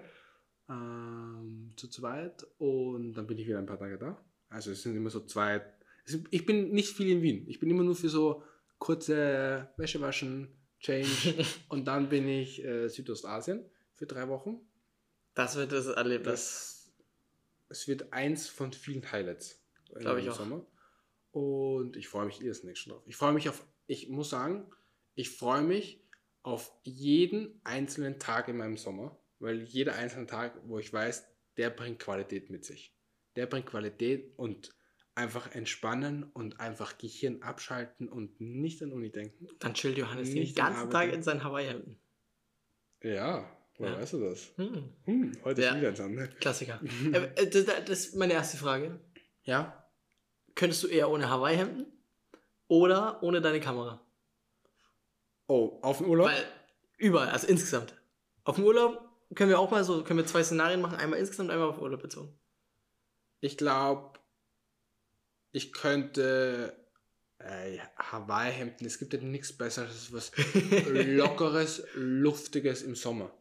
ähm, 0.68 1.72
zu 1.78 1.88
zweit 1.88 2.46
und 2.58 3.14
dann 3.14 3.26
bin 3.26 3.38
ich 3.38 3.48
wieder 3.48 3.60
ein 3.60 3.66
paar 3.66 3.80
Tage 3.80 3.98
da. 3.98 4.22
Also 4.50 4.72
es 4.72 4.84
sind 4.84 4.94
immer 4.98 5.10
so 5.10 5.22
zwei. 5.22 5.62
Ich 6.32 6.46
bin 6.46 6.72
nicht 6.72 6.98
viel 6.98 7.10
in 7.10 7.22
Wien. 7.22 7.48
Ich 7.48 7.60
bin 7.60 7.70
immer 7.70 7.84
nur 7.84 7.96
für 7.96 8.10
so 8.10 8.44
kurze 8.78 9.70
Wäsche 9.78 10.02
waschen, 10.02 10.50
Change 10.80 11.46
und 11.70 11.88
dann 11.88 12.10
bin 12.10 12.28
ich 12.28 12.62
äh, 12.66 12.90
Südostasien 12.90 13.64
für 13.94 14.06
drei 14.06 14.28
Wochen. 14.28 14.67
Das 15.38 15.56
wird 15.56 15.72
das 15.72 15.86
Erlebnis. 15.86 16.26
Das, 16.26 16.94
es 17.70 17.88
wird 17.88 18.12
eins 18.12 18.48
von 18.48 18.74
vielen 18.74 19.12
Highlights 19.12 19.64
äh, 19.94 20.00
Glaub 20.00 20.18
ich 20.18 20.26
im 20.26 20.32
auch. 20.32 20.36
Sommer. 20.36 20.66
Und 21.30 21.96
ich 21.96 22.08
freue 22.08 22.26
mich 22.26 22.42
irrsinnig 22.42 22.80
schon 22.80 22.94
drauf. 22.94 23.04
Ich 23.06 23.16
freue 23.16 23.34
mich 23.34 23.48
auf, 23.48 23.64
ich 23.86 24.10
muss 24.10 24.32
sagen, 24.32 24.68
ich 25.14 25.30
freue 25.30 25.62
mich 25.62 26.04
auf 26.42 26.72
jeden 26.82 27.62
einzelnen 27.64 28.18
Tag 28.18 28.48
in 28.48 28.58
meinem 28.58 28.78
Sommer, 28.78 29.20
weil 29.38 29.62
jeder 29.62 29.94
einzelne 29.94 30.26
Tag, 30.26 30.60
wo 30.64 30.80
ich 30.80 30.92
weiß, 30.92 31.28
der 31.58 31.70
bringt 31.70 32.00
Qualität 32.00 32.50
mit 32.50 32.66
sich. 32.66 32.98
Der 33.36 33.46
bringt 33.46 33.68
Qualität 33.68 34.34
und 34.38 34.76
einfach 35.14 35.54
entspannen 35.54 36.24
und 36.24 36.60
einfach 36.60 36.98
Gehirn 36.98 37.44
abschalten 37.44 38.10
und 38.10 38.42
nicht 38.42 38.82
an 38.82 38.92
Uni 38.92 39.12
denken. 39.12 39.48
Dann 39.60 39.76
chillt 39.76 40.00
Johannes 40.00 40.32
den 40.32 40.52
ganzen 40.56 40.90
Tag 40.90 41.14
in 41.14 41.22
seinen 41.22 41.44
Hawaii-Hemden. 41.44 42.00
Ja, 43.04 43.57
woher 43.78 43.94
Ja. 43.94 44.00
weißt 44.02 44.14
du 44.14 44.20
das? 44.30 44.52
Hm. 44.58 44.90
Hm, 45.06 45.32
heute 45.44 45.62
Ja. 45.62 45.70
ist 45.72 45.78
wieder 45.78 45.92
dran, 45.92 46.14
ne? 46.16 46.28
Klassiker. 46.40 46.80
äh, 47.14 47.18
äh, 47.36 47.50
das, 47.50 47.66
das 47.66 47.90
ist 48.00 48.16
meine 48.16 48.34
erste 48.34 48.58
Frage. 48.58 49.00
Ja, 49.44 49.84
Könntest 50.56 50.82
du 50.82 50.88
eher 50.88 51.10
ohne 51.12 51.30
Hawaii-Hemden 51.30 51.86
oder 52.68 53.22
ohne 53.22 53.42
deine 53.42 53.60
Kamera? 53.60 54.02
Oh, 55.46 55.78
auf 55.84 56.00
den 56.00 56.08
Urlaub? 56.08 56.28
Weil 56.30 56.44
überall, 56.98 57.30
also 57.30 57.46
insgesamt. 57.48 57.94
Auf 58.44 58.56
dem 58.56 58.66
Urlaub 58.66 59.08
können 59.36 59.50
wir 59.52 59.60
auch 59.60 59.70
mal 59.70 59.84
so, 59.84 60.04
können 60.04 60.18
wir 60.18 60.26
zwei 60.26 60.44
Szenarien 60.44 60.82
machen, 60.82 60.98
einmal 60.98 61.20
insgesamt, 61.20 61.52
einmal 61.52 61.70
auf 61.70 61.80
Urlaub 61.80 62.02
bezogen. 62.02 62.38
Ich 63.40 63.56
glaube, 63.56 64.18
ich 65.52 65.72
könnte 65.74 66.76
äh, 67.38 67.78
Hawaii-Hemden. 68.00 68.88
Es 68.88 68.98
gibt 68.98 69.14
ja 69.14 69.22
nichts 69.22 69.54
Besseres, 69.56 70.12
was 70.12 70.32
lockeres, 70.88 71.84
luftiges 71.94 72.82
im 72.82 72.96
Sommer. 72.96 73.32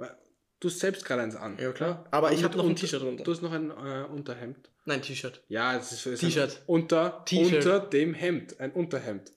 Weil 0.00 0.16
Du 0.60 0.68
hast 0.68 0.78
selbst 0.78 1.04
gerade 1.06 1.22
eins 1.22 1.36
an. 1.36 1.56
Ja, 1.58 1.72
klar. 1.72 2.06
Aber 2.10 2.28
Und 2.28 2.34
ich 2.34 2.44
hab 2.44 2.50
mit 2.50 2.58
noch 2.58 2.68
ein 2.68 2.76
T-Shirt 2.76 3.00
drunter. 3.00 3.24
Du 3.24 3.30
hast 3.32 3.40
noch 3.40 3.52
ein 3.52 3.70
äh, 3.70 4.04
Unterhemd. 4.10 4.70
Nein, 4.84 5.00
T-Shirt. 5.00 5.42
Ja, 5.48 5.74
es 5.78 5.90
ist, 5.92 6.04
ist 6.04 6.20
T-Shirt. 6.20 6.62
Unter, 6.66 7.24
T-Shirt. 7.24 7.64
unter 7.64 7.80
dem 7.80 8.12
Hemd. 8.12 8.60
Ein 8.60 8.72
Unterhemd. 8.72 9.32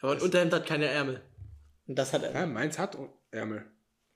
Aber 0.00 0.12
ein 0.12 0.18
Das- 0.18 0.24
Unterhemd 0.24 0.52
hat 0.52 0.66
keine 0.66 0.86
Ärmel. 0.86 1.22
Und 1.86 1.98
das 1.98 2.12
hat 2.12 2.22
Ja, 2.22 2.28
Ärmel. 2.28 2.52
meins 2.54 2.78
hat 2.78 2.98
Ärmel. 3.30 3.64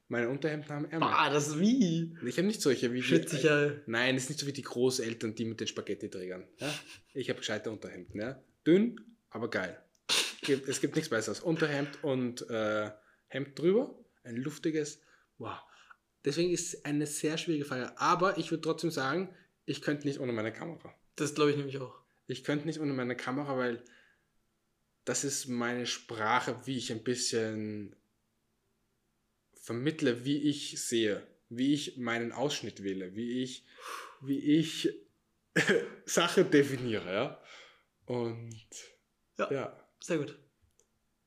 Meine 0.08 0.28
Unterhemden 0.28 0.68
haben 0.68 0.84
Ärmel. 0.90 1.08
Ah, 1.10 1.30
das 1.30 1.48
ist 1.48 1.60
wie. 1.60 2.14
Ich 2.26 2.36
habe 2.36 2.46
nicht 2.46 2.60
solche 2.60 2.92
wie 2.92 2.96
die- 2.96 3.02
Schützlicher. 3.04 3.76
Nein, 3.86 4.16
es 4.16 4.24
ist 4.24 4.28
nicht 4.30 4.40
so 4.40 4.46
wie 4.46 4.52
die 4.52 4.60
Großeltern, 4.62 5.34
die 5.34 5.46
mit 5.46 5.60
den 5.60 5.66
Spaghetti-Trägern. 5.66 6.46
Ja? 6.58 6.68
Ich 7.14 7.30
habe 7.30 7.38
gescheite 7.38 7.70
Unterhemden. 7.70 8.20
Ja? 8.20 8.42
Dünn, 8.66 9.00
aber 9.30 9.48
geil. 9.48 9.80
Gibt- 10.42 10.68
Es 10.68 10.80
gibt 10.82 10.94
nichts 10.96 11.08
Besseres. 11.08 11.40
Unterhemd 11.40 12.02
und 12.04 12.48
äh, 12.50 12.90
Hemd 13.28 13.58
drüber. 13.58 13.94
Ein 14.24 14.36
luftiges. 14.36 15.00
Wow. 15.38 15.56
Deswegen 16.24 16.50
ist 16.50 16.74
es 16.74 16.84
eine 16.84 17.06
sehr 17.06 17.38
schwierige 17.38 17.64
Frage. 17.64 17.98
Aber 17.98 18.38
ich 18.38 18.50
würde 18.50 18.62
trotzdem 18.62 18.90
sagen, 18.90 19.34
ich 19.64 19.80
könnte 19.82 20.06
nicht 20.06 20.20
ohne 20.20 20.32
meine 20.32 20.52
Kamera. 20.52 20.94
Das 21.16 21.34
glaube 21.34 21.50
ich 21.50 21.56
nämlich 21.56 21.78
auch. 21.78 21.94
Ich 22.26 22.44
könnte 22.44 22.66
nicht 22.66 22.80
ohne 22.80 22.92
meine 22.92 23.16
Kamera, 23.16 23.56
weil 23.56 23.82
das 25.04 25.24
ist 25.24 25.46
meine 25.48 25.86
Sprache, 25.86 26.66
wie 26.66 26.76
ich 26.76 26.92
ein 26.92 27.02
bisschen 27.02 27.96
vermittle, 29.54 30.24
wie 30.24 30.38
ich 30.38 30.80
sehe, 30.82 31.26
wie 31.48 31.74
ich 31.74 31.96
meinen 31.96 32.32
Ausschnitt 32.32 32.82
wähle, 32.82 33.14
wie 33.14 33.42
ich, 33.42 33.64
wie 34.20 34.38
ich 34.38 34.94
Sache 36.04 36.44
definiere, 36.44 37.12
ja. 37.12 37.42
Und 38.06 38.54
Ja. 39.38 39.50
ja, 39.52 39.84
Sehr 40.00 40.18
gut. 40.18 40.38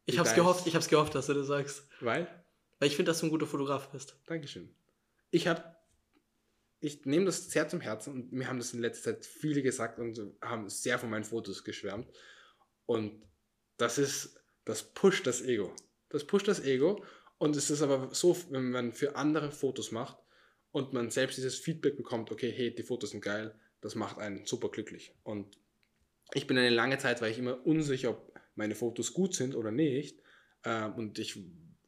Ich 0.06 0.20
hab's 0.20 0.30
deins? 0.30 0.38
gehofft, 0.40 0.68
ich 0.68 0.76
hab's 0.76 0.90
gehofft, 0.90 1.16
dass 1.16 1.28
du 1.28 1.34
das 1.34 1.48
sagst. 1.48 1.88
weil, 2.02 2.28
Weil 2.80 2.90
ich 2.90 2.96
finde, 2.96 3.10
dass 3.12 3.20
du 3.20 3.28
ein 3.28 3.30
guter 3.30 3.48
Fotograf 3.48 3.90
bist. 3.92 4.18
Dankeschön. 4.26 4.74
Ich 5.34 5.48
habe, 5.48 5.64
ich 6.80 7.08
nehme 7.08 7.26
das 7.26 7.50
sehr 7.50 7.68
zum 7.68 7.82
Herzen 7.82 8.14
und 8.14 8.32
mir 8.32 8.48
haben 8.48 8.60
das 8.60 8.72
in 8.76 8.82
letzter 8.82 9.16
Zeit 9.16 9.26
viele 9.26 9.64
gesagt 9.64 9.98
und 9.98 10.22
haben 10.42 10.70
sehr 10.70 11.00
von 11.00 11.10
meinen 11.10 11.24
Fotos 11.24 11.64
geschwärmt. 11.64 12.08
Und 12.86 13.26
das 13.78 13.98
ist, 13.98 14.40
das 14.64 14.84
pusht 14.94 15.26
das 15.26 15.42
Ego. 15.42 15.76
Das 16.10 16.28
pusht 16.28 16.48
das 16.48 16.64
Ego 16.64 17.04
und 17.40 17.56
es 17.56 17.72
ist 17.72 17.82
aber 17.82 18.14
so, 18.14 18.38
wenn 18.52 18.70
man 18.70 18.94
für 18.94 19.16
andere 19.16 19.50
Fotos 19.50 19.92
macht 19.92 20.18
und 20.72 20.94
man 20.94 21.10
selbst 21.10 21.38
dieses 21.38 21.58
Feedback 21.58 21.98
bekommt, 21.98 22.32
okay, 22.32 22.52
hey, 22.52 22.74
die 22.74 22.84
Fotos 22.84 23.10
sind 23.10 23.22
geil, 23.22 23.60
das 23.82 23.96
macht 23.96 24.20
einen 24.20 24.46
super 24.46 24.70
glücklich. 24.70 25.16
Und 25.24 25.58
ich 26.36 26.46
bin 26.46 26.60
eine 26.60 26.70
lange 26.70 27.00
Zeit, 27.00 27.22
war 27.22 27.28
ich 27.28 27.40
immer 27.40 27.66
unsicher, 27.66 28.12
ob 28.12 28.40
meine 28.54 28.76
Fotos 28.76 29.14
gut 29.14 29.34
sind 29.34 29.56
oder 29.56 29.72
nicht. 29.72 30.22
Ähm, 30.64 30.94
und 30.94 31.18
ich 31.18 31.40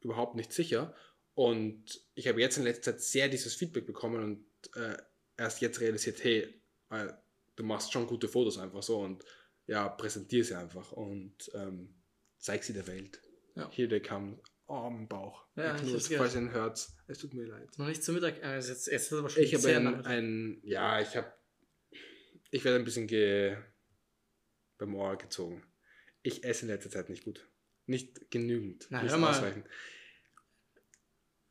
überhaupt 0.01 0.33
nicht 0.33 0.51
sicher. 0.51 0.95
Und 1.35 2.01
ich 2.15 2.27
habe 2.27 2.39
jetzt 2.39 2.57
in 2.57 2.63
letzter 2.63 2.93
Zeit 2.93 3.01
sehr 3.01 3.29
dieses 3.29 3.55
Feedback 3.55 3.85
bekommen 3.85 4.23
und 4.23 4.75
äh, 4.75 4.97
erst 5.37 5.61
jetzt 5.61 5.81
realisiert, 5.81 6.23
hey, 6.23 6.61
äh, 6.89 7.13
du 7.55 7.63
machst 7.63 7.91
schon 7.91 8.07
gute 8.07 8.27
Fotos 8.27 8.57
einfach 8.57 8.81
so 8.81 9.01
und 9.01 9.23
ja, 9.67 9.89
präsentiere 9.89 10.43
sie 10.43 10.55
einfach 10.55 10.91
und 10.93 11.51
ähm, 11.53 11.93
zeig 12.37 12.63
sie 12.63 12.73
der 12.73 12.87
Welt. 12.87 13.21
Ja. 13.55 13.69
Hier 13.71 13.87
der 13.87 14.01
kam 14.01 14.39
oh, 14.67 14.87
im 14.87 15.07
Bauch. 15.07 15.45
Ja, 15.55 15.75
Ich 15.75 15.81
gehört. 15.81 16.03
falls 16.17 16.35
ihr 16.35 16.41
ihn 16.41 16.51
hört, 16.51 16.87
es 17.07 17.17
tut 17.17 17.33
mir 17.33 17.45
leid. 17.45 17.69
Noch 17.77 17.87
nicht 17.87 18.03
zu 18.03 18.13
Mittag. 18.13 18.41
Äh, 18.41 18.55
jetzt, 18.55 18.69
jetzt 18.69 18.87
ist 18.87 19.11
es 19.11 19.19
aber 19.19 19.29
schon 19.29 19.43
Ich 19.43 19.53
habe 19.53 19.75
ein, 19.75 20.05
ein, 20.05 20.61
ja, 20.63 21.01
ich 21.01 21.15
habe, 21.15 21.33
ich 22.51 22.63
werde 22.63 22.79
ein 22.79 22.85
bisschen 22.85 23.07
ge, 23.07 23.57
beim 24.77 24.95
Ohr 24.95 25.17
gezogen. 25.17 25.63
Ich 26.21 26.43
esse 26.43 26.63
in 26.63 26.71
letzter 26.71 26.89
Zeit 26.89 27.09
nicht 27.09 27.23
gut. 27.23 27.47
Nicht 27.87 28.31
genügend. 28.31 28.87
Na, 28.89 29.03
nicht 29.03 29.11
hör 29.11 29.19
mal. 29.19 29.31
ausreichend. 29.31 29.65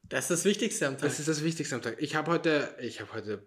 Das 0.08 0.24
ist 0.24 0.30
das 0.30 0.44
Wichtigste 0.44 0.86
am 0.86 0.94
Tag. 0.94 1.02
Das 1.08 1.18
ist 1.18 1.28
das 1.28 1.42
Wichtigste 1.42 1.74
am 1.74 1.82
Tag. 1.82 1.96
Ich 2.00 2.14
habe 2.14 2.30
heute, 2.30 2.76
ich 2.80 3.00
habe 3.00 3.12
heute 3.12 3.46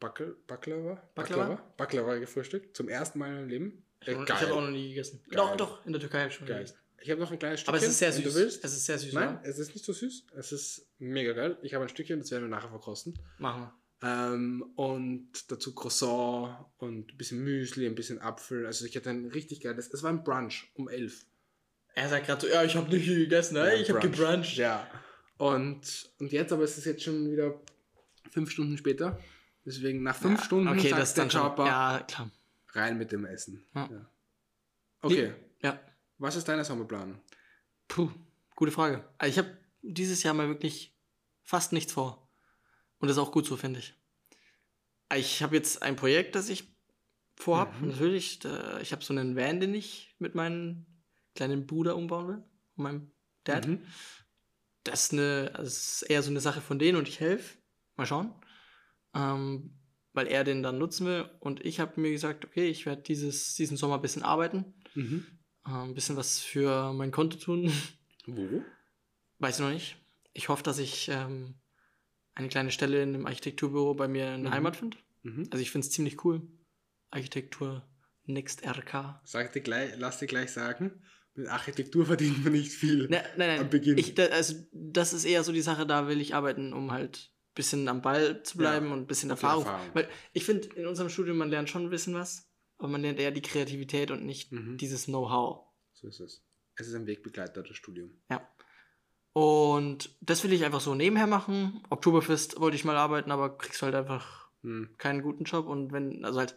Backel, 0.00 0.36
Baklava, 0.46 1.02
Baklava? 1.14 1.62
Baklava 1.76 2.16
gefrühstückt. 2.16 2.76
Zum 2.76 2.88
ersten 2.88 3.18
Mal 3.18 3.28
in 3.28 3.34
meinem 3.34 3.48
Leben. 3.48 3.84
Äh, 4.04 4.12
ich 4.12 4.30
habe 4.30 4.52
auch 4.54 4.60
noch 4.62 4.70
nie 4.70 4.88
gegessen. 4.88 5.22
Geil. 5.28 5.36
Doch, 5.36 5.56
doch, 5.56 5.86
in 5.86 5.92
der 5.92 6.00
Türkei 6.00 6.20
habe 6.20 6.28
ich 6.30 6.34
schon 6.34 6.46
Geil. 6.46 6.58
gegessen. 6.58 6.78
Ich 7.00 7.10
habe 7.10 7.20
noch 7.20 7.30
ein 7.30 7.38
kleines 7.38 7.60
Stückchen. 7.60 7.74
Aber 7.76 7.84
es 7.84 7.90
ist 7.90 7.98
sehr 7.98 8.14
wenn 8.14 8.22
süß. 8.22 8.32
Du 8.32 8.40
willst. 8.40 8.64
Es 8.64 8.72
ist 8.72 8.86
sehr 8.86 8.98
süß, 8.98 9.12
Nein, 9.12 9.38
oder? 9.38 9.48
es 9.48 9.58
ist 9.58 9.74
nicht 9.74 9.84
so 9.84 9.92
süß. 9.92 10.26
Es 10.36 10.52
ist 10.52 10.86
mega 10.98 11.32
geil. 11.32 11.58
Ich 11.62 11.74
habe 11.74 11.84
ein 11.84 11.88
Stückchen, 11.88 12.18
das 12.20 12.30
werden 12.30 12.44
wir 12.44 12.48
nachher 12.48 12.68
verkosten. 12.70 13.18
Machen 13.38 13.62
wir. 13.62 13.74
Ähm, 14.04 14.72
und 14.76 15.50
dazu 15.50 15.74
Croissant 15.74 16.56
und 16.78 17.12
ein 17.12 17.16
bisschen 17.16 17.42
Müsli, 17.42 17.86
ein 17.86 17.94
bisschen 17.94 18.20
Apfel. 18.20 18.66
Also 18.66 18.84
ich 18.86 18.96
hatte 18.96 19.10
ein 19.10 19.26
richtig 19.26 19.60
geiles. 19.60 19.92
Es 19.92 20.02
war 20.02 20.10
ein 20.10 20.24
Brunch 20.24 20.70
um 20.74 20.88
11. 20.88 21.26
Er 21.94 22.08
sagt 22.08 22.26
gerade 22.26 22.40
so, 22.40 22.48
ja, 22.48 22.64
ich 22.64 22.74
habe 22.74 22.88
nicht 22.90 23.06
gegessen, 23.06 23.54
ne? 23.54 23.60
Ja, 23.60 23.74
ich 23.74 23.88
habe 23.90 24.00
Brunch. 24.00 24.16
gebruncht. 24.16 24.56
Ja. 24.56 24.88
Und, 25.42 26.08
und 26.20 26.30
jetzt, 26.30 26.52
aber 26.52 26.62
es 26.62 26.78
ist 26.78 26.84
jetzt 26.84 27.02
schon 27.02 27.28
wieder 27.28 27.60
fünf 28.30 28.48
Stunden 28.52 28.78
später. 28.78 29.18
Deswegen 29.66 30.04
nach 30.04 30.14
fünf 30.14 30.38
Ja, 30.38 30.44
Stunden 30.44 30.68
okay, 30.68 30.90
sagt 30.90 31.02
das 31.02 31.14
der. 31.14 31.26
Körper 31.26 31.66
Ja, 31.66 32.06
rein 32.74 32.96
mit 32.96 33.10
dem 33.10 33.24
Essen. 33.24 33.64
Ja. 33.74 33.88
Ja. 33.90 34.10
Okay, 35.00 35.34
Ja. 35.60 35.80
was 36.18 36.36
ist 36.36 36.46
deine 36.46 36.64
Sommerplanung? 36.64 37.20
Puh, 37.88 38.08
gute 38.54 38.70
Frage. 38.70 39.04
Also 39.18 39.32
ich 39.32 39.38
habe 39.44 39.56
dieses 39.82 40.22
Jahr 40.22 40.32
mal 40.32 40.46
wirklich 40.46 40.96
fast 41.42 41.72
nichts 41.72 41.92
vor. 41.92 42.28
Und 43.00 43.08
das 43.08 43.16
ist 43.16 43.22
auch 43.22 43.32
gut 43.32 43.44
so, 43.44 43.56
finde 43.56 43.80
ich. 43.80 43.94
Ich 45.12 45.42
habe 45.42 45.56
jetzt 45.56 45.82
ein 45.82 45.96
Projekt, 45.96 46.36
das 46.36 46.50
ich 46.50 46.72
vorhab. 47.34 47.80
Mhm. 47.80 47.88
Natürlich, 47.88 48.38
da, 48.38 48.78
ich 48.78 48.92
habe 48.92 49.02
so 49.02 49.12
einen 49.12 49.34
Van, 49.34 49.58
den 49.58 49.74
ich 49.74 50.14
mit 50.20 50.36
meinem 50.36 50.86
kleinen 51.34 51.66
Bruder 51.66 51.96
umbauen 51.96 52.28
will. 52.28 52.44
Und 52.76 52.84
meinem 52.84 53.10
Dad. 53.42 53.66
Mhm. 53.66 53.82
Das 54.84 55.04
ist, 55.04 55.12
eine, 55.12 55.50
also 55.54 55.68
es 55.68 56.02
ist 56.02 56.10
eher 56.10 56.22
so 56.22 56.30
eine 56.30 56.40
Sache 56.40 56.60
von 56.60 56.78
denen 56.78 56.96
und 56.98 57.08
ich 57.08 57.20
helfe. 57.20 57.58
Mal 57.96 58.06
schauen. 58.06 58.34
Ähm, 59.14 59.78
weil 60.14 60.26
er 60.26 60.44
den 60.44 60.62
dann 60.62 60.78
nutzen 60.78 61.06
will. 61.06 61.30
Und 61.40 61.64
ich 61.64 61.80
habe 61.80 62.00
mir 62.00 62.10
gesagt, 62.10 62.44
okay, 62.44 62.68
ich 62.68 62.84
werde 62.86 63.02
dieses 63.02 63.54
diesen 63.54 63.76
Sommer 63.76 63.96
ein 63.96 64.02
bisschen 64.02 64.22
arbeiten. 64.22 64.74
Mhm. 64.94 65.26
äh, 65.66 65.70
ein 65.70 65.94
bisschen 65.94 66.16
was 66.16 66.40
für 66.40 66.92
mein 66.92 67.10
Konto 67.12 67.38
tun. 67.38 67.72
Wo? 68.26 68.62
Weiß 69.38 69.56
ich 69.56 69.64
noch 69.64 69.70
nicht. 69.72 69.96
Ich 70.34 70.48
hoffe, 70.48 70.62
dass 70.62 70.78
ich 70.78 71.08
ähm, 71.08 71.54
eine 72.34 72.48
kleine 72.48 72.70
Stelle 72.70 73.02
in 73.02 73.14
einem 73.14 73.26
Architekturbüro 73.26 73.94
bei 73.94 74.08
mir 74.08 74.34
in 74.34 74.42
der 74.42 74.50
Mhm. 74.50 74.54
Heimat 74.56 74.76
finde. 74.76 74.96
Mhm. 75.22 75.48
Also 75.50 75.62
ich 75.62 75.70
finde 75.70 75.86
es 75.86 75.92
ziemlich 75.92 76.24
cool. 76.24 76.42
Architektur 77.10 77.86
Next 78.24 78.64
RK. 78.66 79.20
Sag 79.24 79.52
dir 79.52 79.60
gleich, 79.62 79.94
lass 79.98 80.18
dir 80.18 80.26
gleich 80.26 80.52
sagen, 80.52 81.02
mit 81.34 81.48
Architektur 81.48 82.04
verdient 82.06 82.44
man 82.44 82.52
nicht 82.52 82.72
viel. 82.72 83.08
Ne, 83.08 83.22
nein, 83.36 83.50
Am 83.50 83.56
nein. 83.62 83.70
Beginn. 83.70 83.98
Ich, 83.98 84.14
da, 84.14 84.24
also 84.26 84.54
das 84.72 85.12
ist 85.12 85.24
eher 85.24 85.42
so 85.44 85.52
die 85.52 85.62
Sache, 85.62 85.86
da 85.86 86.06
will 86.08 86.20
ich 86.20 86.34
arbeiten, 86.34 86.72
um 86.72 86.90
halt 86.92 87.30
ein 87.50 87.54
bisschen 87.54 87.88
am 87.88 88.02
Ball 88.02 88.42
zu 88.42 88.58
bleiben 88.58 88.86
Ja, 88.88 88.92
und 88.92 89.00
ein 89.00 89.06
bisschen 89.06 89.30
Erfahrung. 89.30 89.64
Erfahrung. 89.64 89.90
Weil 89.94 90.08
ich 90.32 90.44
finde, 90.44 90.68
in 90.76 90.86
unserem 90.86 91.08
Studium, 91.08 91.38
man 91.38 91.48
lernt 91.50 91.70
schon 91.70 91.84
ein 91.84 91.90
bisschen 91.90 92.14
was, 92.14 92.50
aber 92.78 92.88
man 92.88 93.00
lernt 93.02 93.18
eher 93.18 93.30
die 93.30 93.42
Kreativität 93.42 94.10
und 94.10 94.24
nicht 94.26 94.52
Mhm. 94.52 94.76
dieses 94.76 95.06
Know-how. 95.06 95.66
So 95.94 96.08
ist 96.08 96.20
es. 96.20 96.44
Es 96.76 96.88
ist 96.88 96.94
ein 96.94 97.06
Wegbegleiter, 97.06 97.62
das 97.62 97.76
Studium. 97.76 98.10
Ja. 98.30 98.46
Und 99.32 100.14
das 100.20 100.44
will 100.44 100.52
ich 100.52 100.64
einfach 100.64 100.80
so 100.80 100.94
nebenher 100.94 101.26
machen. 101.26 101.82
Oktoberfest 101.88 102.60
wollte 102.60 102.76
ich 102.76 102.84
mal 102.84 102.96
arbeiten, 102.96 103.30
aber 103.30 103.56
kriegst 103.56 103.80
halt 103.82 103.94
einfach 103.94 104.50
Hm. 104.62 104.90
keinen 104.98 105.22
guten 105.22 105.44
Job. 105.44 105.66
Und 105.66 105.92
wenn, 105.92 106.24
also 106.24 106.38
halt, 106.38 106.52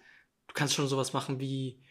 du 0.48 0.54
kannst 0.54 0.74
schon 0.74 0.88
sowas 0.88 1.14
machen 1.14 1.40
wie 1.40 1.82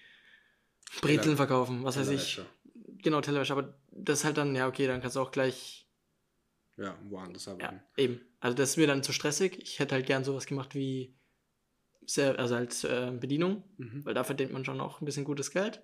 Brezeln 1.01 1.23
Teller- 1.23 1.37
verkaufen, 1.37 1.83
was 1.85 1.99
weiß 1.99 2.09
ich. 2.11 2.41
Genau, 2.75 3.21
Tellerwäsche. 3.21 3.53
Aber 3.53 3.75
das 3.91 4.21
ist 4.21 4.25
halt 4.25 4.37
dann, 4.37 4.55
ja, 4.57 4.67
okay, 4.69 4.87
dann 4.87 5.01
kannst 5.01 5.17
du 5.17 5.21
auch 5.21 5.31
gleich, 5.31 5.89
Ja, 6.77 6.99
woanders 7.09 7.47
ja, 7.47 7.53
arbeiten. 7.53 7.81
eben. 7.97 8.21
Also 8.41 8.57
das 8.57 8.71
ist 8.71 8.77
mir 8.77 8.87
dann 8.87 9.03
zu 9.03 9.13
stressig. 9.13 9.59
Ich 9.63 9.79
hätte 9.79 9.95
halt 9.95 10.07
gern 10.07 10.25
sowas 10.25 10.47
gemacht 10.47 10.75
wie, 10.75 11.15
sehr, 12.07 12.39
also 12.39 12.55
als 12.57 12.85
äh, 12.85 13.13
Bedienung, 13.19 13.63
Mhm. 13.79 14.05
weil 14.05 14.15
da 14.15 14.25
verdient 14.25 14.53
man 14.53 14.65
schon 14.65 14.81
auch 14.81 15.01
ein 15.01 15.05
bisschen 15.05 15.25
gutes 15.25 15.51
Geld. 15.51 15.83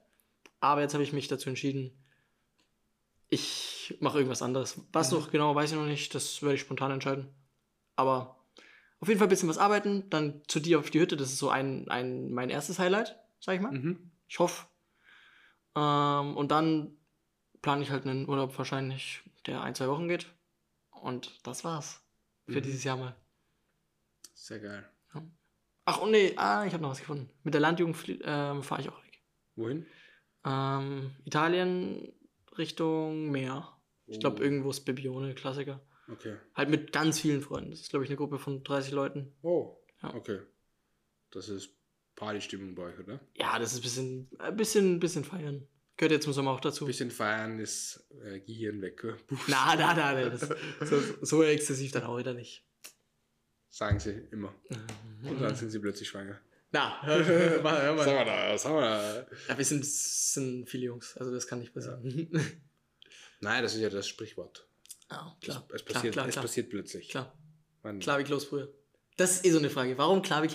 Aber 0.61 0.83
jetzt 0.83 0.93
habe 0.95 1.05
ich 1.05 1.13
mich 1.13 1.29
dazu 1.29 1.49
entschieden, 1.49 1.93
ich 3.29 3.97
mache 4.01 4.19
irgendwas 4.19 4.43
anderes. 4.43 4.81
Was 4.93 5.11
Mhm. 5.13 5.19
noch 5.19 5.31
genau, 5.31 5.55
weiß 5.55 5.71
ich 5.73 5.77
noch 5.79 5.87
nicht. 5.87 6.15
Das 6.15 6.43
werde 6.43 6.57
ich 6.57 6.61
spontan 6.61 6.91
entscheiden. 6.91 7.29
Aber 7.97 8.45
auf 9.01 9.09
jeden 9.09 9.19
Fall 9.19 9.29
ein 9.29 9.31
bisschen 9.31 9.49
was 9.49 9.59
arbeiten. 9.59 10.11
Dann 10.11 10.43
zu 10.49 10.61
dir 10.61 10.79
auf 10.79 10.91
die 10.91 11.01
Hütte. 11.01 11.17
Das 11.17 11.31
ist 11.31 11.39
so 11.39 11.49
ein, 11.49 11.89
ein 11.89 12.31
mein 12.33 12.51
erstes 12.51 12.79
Highlight, 12.79 13.19
sag 13.39 13.55
ich 13.55 13.61
mal. 13.61 13.73
Mhm. 13.73 14.11
Ich 14.29 14.39
hoffe. 14.41 14.67
Ähm, 15.77 16.37
und 16.37 16.51
dann 16.51 16.97
plane 17.63 17.83
ich 17.83 17.91
halt 17.91 18.07
einen 18.07 18.29
Urlaub 18.29 18.57
wahrscheinlich, 18.59 19.23
der 19.47 19.63
ein, 19.63 19.75
zwei 19.75 19.89
Wochen 19.89 20.09
geht. 20.09 20.27
Und 20.91 21.47
das 21.47 21.65
war's. 21.65 22.03
Für 22.47 22.59
Mhm. 22.59 22.63
dieses 22.63 22.85
Jahr 22.85 22.97
mal. 22.97 23.15
Sehr 24.35 24.59
geil. 24.61 24.89
Ach, 25.87 26.01
und 26.03 26.11
nee, 26.13 26.35
ah, 26.37 26.65
ich 26.67 26.73
habe 26.73 26.83
noch 26.83 26.91
was 26.91 27.01
gefunden. 27.01 27.31
Mit 27.43 27.55
der 27.55 27.61
Landjugend 27.61 27.97
ähm, 28.23 28.63
fahre 28.63 28.81
ich 28.83 28.89
auch 28.89 29.03
weg. 29.05 29.23
Wohin? 29.57 29.87
Ähm, 30.45 31.11
Italien 31.25 32.13
Richtung 32.57 33.31
Meer. 33.31 33.77
Ich 34.07 34.21
glaube, 34.21 34.41
Oh. 34.41 34.43
irgendwo 34.45 34.71
ist 34.71 34.85
Bebione, 34.85 35.35
Klassiker. 35.35 35.81
Okay. 36.09 36.37
Halt 36.55 36.69
mit 36.69 36.93
ganz 36.93 37.19
vielen 37.21 37.41
Freunden. 37.41 37.71
Das 37.71 37.81
ist, 37.81 37.91
glaube 37.91 38.05
ich, 38.05 38.11
eine 38.11 38.17
Gruppe 38.19 38.39
von 38.39 38.63
30 38.63 38.93
Leuten. 38.93 39.33
Oh, 39.43 39.79
Ja. 40.03 40.15
okay. 40.15 40.41
Das 41.31 41.49
ist 41.49 41.71
Partystimmung 42.21 42.75
bei 42.75 42.83
euch, 42.85 42.99
oder? 43.01 43.19
Ja, 43.35 43.59
das 43.59 43.73
ist 43.73 43.79
ein 43.79 43.83
bisschen, 43.83 44.29
ein 44.39 44.57
bisschen, 44.57 45.01
bisschen 45.01 45.25
feiern. 45.25 45.67
Gehört 45.97 46.13
jetzt 46.13 46.25
zum 46.25 46.33
Sommer 46.33 46.53
auch 46.53 46.61
dazu. 46.61 46.85
Ein 46.85 46.89
bisschen 46.89 47.11
feiern 47.11 47.59
ist 47.59 48.05
äh, 48.25 48.41
Gehirn 48.41 48.81
weg. 48.83 49.03
oder? 49.05 49.17
Na, 49.49 49.75
na, 49.75 49.95
na, 49.95 50.13
na 50.15 50.29
das, 50.31 50.49
so, 50.89 51.03
so 51.23 51.43
exzessiv 51.43 51.93
dann 51.93 52.05
auch 52.05 52.19
wieder 52.19 52.33
nicht. 52.35 52.65
Sagen 53.71 53.99
sie 54.01 54.13
immer. 54.31 54.55
Und 55.23 55.39
Mhm. 55.39 55.43
dann 55.43 55.55
sind 55.55 55.71
sie 55.71 55.79
plötzlich 55.79 56.09
schwanger. 56.09 56.39
Na, 56.73 57.03
hör, 57.07 57.63
mal, 57.63 57.83
hör 57.83 57.89
haben 57.89 57.97
mal. 57.97 58.07
wir 58.07 58.25
da? 58.25 58.59
Haben 58.65 58.75
wir 58.75 58.81
da? 58.81 59.27
Ja, 59.49 59.59
wir 59.59 59.65
sind, 59.65 59.85
sind 59.85 60.69
viele 60.69 60.87
Jungs, 60.87 61.17
also 61.17 61.33
das 61.33 61.47
kann 61.47 61.59
nicht 61.59 61.75
passieren. 61.75 62.03
Nein, 63.41 63.63
das 63.63 63.75
ist 63.75 63.81
ja 63.81 63.89
das 63.91 64.07
Sprichwort. 64.09 64.67
Ja, 65.11 65.37
klar. 65.41 65.67
Es 65.75 65.85
klar, 65.85 65.95
passiert, 65.95 66.13
klar, 66.15 66.27
es 66.29 66.33
klar, 66.33 66.45
passiert 66.45 66.71
plötzlich. 66.71 67.09
klar. 67.09 67.35
Klar 68.01 68.19
wie 68.19 68.25
Kloßbrühe. 68.25 68.73
Das 69.17 69.33
ist 69.37 69.45
eh 69.47 69.51
so 69.51 69.59
eine 69.59 69.71
Frage. 69.71 69.97
Warum 69.99 70.23
klar 70.23 70.43
wie 70.43 70.47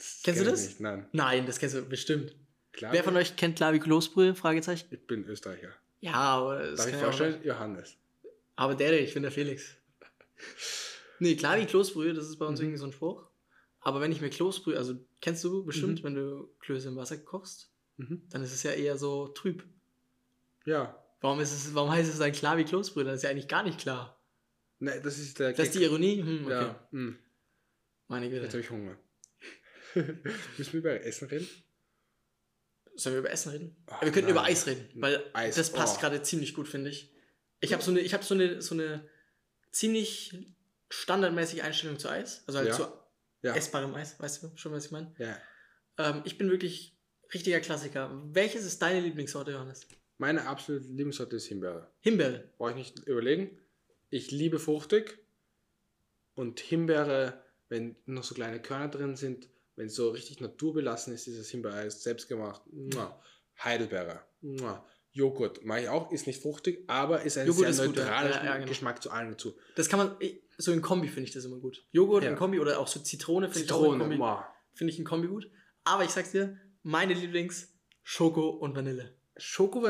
Kloßbrühe? 0.00 0.22
Kennst 0.24 0.26
du 0.26 0.44
kenn 0.44 0.44
ich 0.44 0.50
das? 0.50 0.66
Nicht. 0.68 0.80
Nein. 0.80 1.06
Nein, 1.12 1.46
das 1.46 1.58
kennst 1.58 1.76
du 1.76 1.82
bestimmt. 1.82 2.34
Klar, 2.72 2.92
Wer 2.92 3.04
von 3.04 3.16
euch 3.16 3.36
kennt 3.36 3.56
klar 3.56 3.72
wie 3.72 3.80
Kloßbrühe? 3.80 4.34
Fragezeichen. 4.34 4.88
Ich 4.90 5.06
bin 5.06 5.24
Österreicher. 5.26 5.70
Ja, 6.00 6.14
aber 6.14 6.58
das 6.70 6.76
Darf 6.78 6.88
ich 6.88 6.94
auch 6.96 7.00
vorstellen? 7.00 7.40
Johannes. 7.44 7.96
Aber 8.56 8.74
der, 8.74 9.00
ich 9.00 9.12
bin 9.14 9.22
der 9.22 9.32
Felix. 9.32 9.74
Nee, 11.18 11.36
klar 11.36 11.58
wie 11.60 11.66
Kloßbrühe, 11.66 12.14
das 12.14 12.26
ist 12.28 12.36
bei 12.38 12.46
uns 12.46 12.60
Mhm. 12.60 12.66
irgendwie 12.66 12.78
so 12.78 12.86
ein 12.86 12.92
Spruch. 12.92 13.26
Aber 13.80 14.00
wenn 14.00 14.12
ich 14.12 14.20
mir 14.20 14.30
Kloßbrühe, 14.30 14.76
also 14.76 14.94
kennst 15.20 15.42
du 15.44 15.64
bestimmt, 15.64 16.00
Mhm. 16.00 16.04
wenn 16.04 16.14
du 16.14 16.48
Klöße 16.60 16.88
im 16.88 16.96
Wasser 16.96 17.18
kochst, 17.18 17.70
Mhm. 17.96 18.22
dann 18.30 18.42
ist 18.42 18.52
es 18.54 18.62
ja 18.62 18.72
eher 18.72 18.96
so 18.96 19.28
trüb. 19.28 19.64
Ja. 20.64 20.96
Warum, 21.20 21.40
ist 21.40 21.52
es, 21.52 21.74
warum 21.74 21.90
heißt 21.90 22.10
es 22.10 22.18
dann 22.18 22.32
klar 22.32 22.56
wie 22.56 22.64
Kloßbrühe? 22.64 23.04
Das 23.04 23.16
ist 23.16 23.22
ja 23.24 23.30
eigentlich 23.30 23.48
gar 23.48 23.62
nicht 23.62 23.78
klar. 23.78 24.18
Nein, 24.78 25.02
das 25.02 25.18
ist 25.18 25.38
der 25.38 25.52
Das 25.52 25.66
ist 25.66 25.74
die. 25.74 25.82
Ironie? 25.84 26.22
Hm, 26.22 26.44
okay. 26.46 26.50
Ja. 26.52 26.88
Hm. 26.92 27.18
Meine 28.08 28.26
Jetzt 28.26 28.34
Güte. 28.40 28.48
habe 28.48 28.60
ich 28.60 28.70
Hunger. 28.70 28.96
Müssen 30.58 30.72
wir 30.72 30.80
über 30.80 31.00
Essen 31.04 31.28
reden? 31.28 31.48
Sollen 32.96 33.14
wir 33.14 33.20
über 33.20 33.30
Essen 33.30 33.50
reden? 33.50 33.76
Ja, 33.88 34.00
wir 34.02 34.12
könnten 34.12 34.28
nein. 34.28 34.30
über 34.30 34.44
Eis 34.44 34.66
reden, 34.66 34.88
weil 34.94 35.24
Eis, 35.32 35.54
das 35.56 35.72
passt 35.72 35.98
oh. 35.98 36.00
gerade 36.00 36.22
ziemlich 36.22 36.54
gut, 36.54 36.68
finde 36.68 36.90
ich. 36.90 37.12
Ich 37.60 37.72
habe 37.72 37.82
so 37.82 37.90
eine, 37.90 38.00
ich 38.00 38.12
habe 38.14 38.24
so 38.24 38.34
eine, 38.34 38.60
so 38.60 38.74
eine 38.74 39.08
ziemlich 39.72 40.34
standardmäßige 40.90 41.62
Einstellung 41.62 41.98
zu 41.98 42.08
Eis, 42.08 42.42
also 42.46 42.58
halt 42.58 42.68
Ja. 42.68 42.74
zu 42.74 42.86
Ja. 43.42 43.54
essbarem 43.54 43.94
Eis, 43.94 44.18
weißt 44.20 44.42
du 44.42 44.50
schon, 44.56 44.72
was 44.72 44.86
ich 44.86 44.90
meine? 44.90 45.14
ja. 45.18 45.38
Ähm, 45.98 46.22
ich 46.24 46.38
bin 46.38 46.50
wirklich 46.50 46.96
richtiger 47.34 47.60
Klassiker. 47.60 48.10
Welches 48.32 48.64
ist 48.64 48.80
deine 48.80 49.00
Lieblingssorte, 49.00 49.52
Johannes? 49.52 49.86
Meine 50.18 50.46
absolute 50.46 50.86
Lieblingssorte 50.86 51.36
ist 51.36 51.46
Himbeere. 51.46 51.90
Himbeere. 52.00 52.50
Brauche 52.58 52.70
ich 52.70 52.76
nicht 52.76 52.98
überlegen. 53.06 53.58
Ich 54.08 54.30
liebe 54.30 54.58
fruchtig. 54.58 55.18
Und 56.34 56.60
Himbeere, 56.60 57.42
wenn 57.68 57.96
noch 58.06 58.24
so 58.24 58.34
kleine 58.34 58.60
Körner 58.62 58.88
drin 58.88 59.16
sind, 59.16 59.48
wenn 59.80 59.86
es 59.86 59.94
so 59.94 60.10
richtig 60.10 60.40
naturbelassen 60.40 61.14
ist, 61.14 61.26
dieses 61.26 61.48
Himbeereis, 61.48 62.02
selbst 62.02 62.28
gemacht. 62.28 62.60
Mua. 62.70 63.18
Heidelbeere. 63.64 64.20
Mua. 64.42 64.86
Joghurt 65.12 65.64
mache 65.64 65.80
ich 65.80 65.88
auch, 65.88 66.12
ist 66.12 66.26
nicht 66.26 66.40
fruchtig, 66.42 66.84
aber 66.86 67.22
ist 67.22 67.38
ein 67.38 67.46
Joghurt 67.46 67.60
sehr 67.60 67.70
ist 67.70 67.78
neutraler 67.96 68.30
Ja, 68.30 68.44
ja, 68.44 68.56
genau. 68.58 68.68
Geschmack 68.68 69.02
zu 69.02 69.10
allen 69.10 69.30
dazu. 69.30 69.56
Das 69.74 69.88
kann 69.88 69.98
man, 69.98 70.16
so 70.58 70.70
in 70.70 70.82
Kombi 70.82 71.08
finde 71.08 71.22
ich 71.28 71.32
das 71.34 71.46
immer 71.46 71.56
gut. 71.58 71.82
Joghurt 71.92 72.24
Ja. 72.24 72.30
in 72.30 72.36
Kombi 72.36 72.60
oder 72.60 72.78
auch 72.78 72.86
so 72.86 73.00
Zitrone 73.00 73.48
finde 73.48 73.64
ich 73.64 73.72
auch 73.72 73.92
in 73.92 73.98
Kombi, 73.98 74.16
mua. 74.18 74.46
finde 74.74 74.92
ich 74.92 74.98
in 74.98 75.04
Kombi 75.06 75.26
gut. 75.28 75.50
Aber 75.84 76.04
ich 76.04 76.10
sag's 76.10 76.30
dir, 76.32 76.58
meine 76.82 77.14
Lieblings 77.14 77.74
Schoko 78.02 78.50
und 78.50 78.76
Vanille. 78.76 79.16
Schoko, 79.38 79.82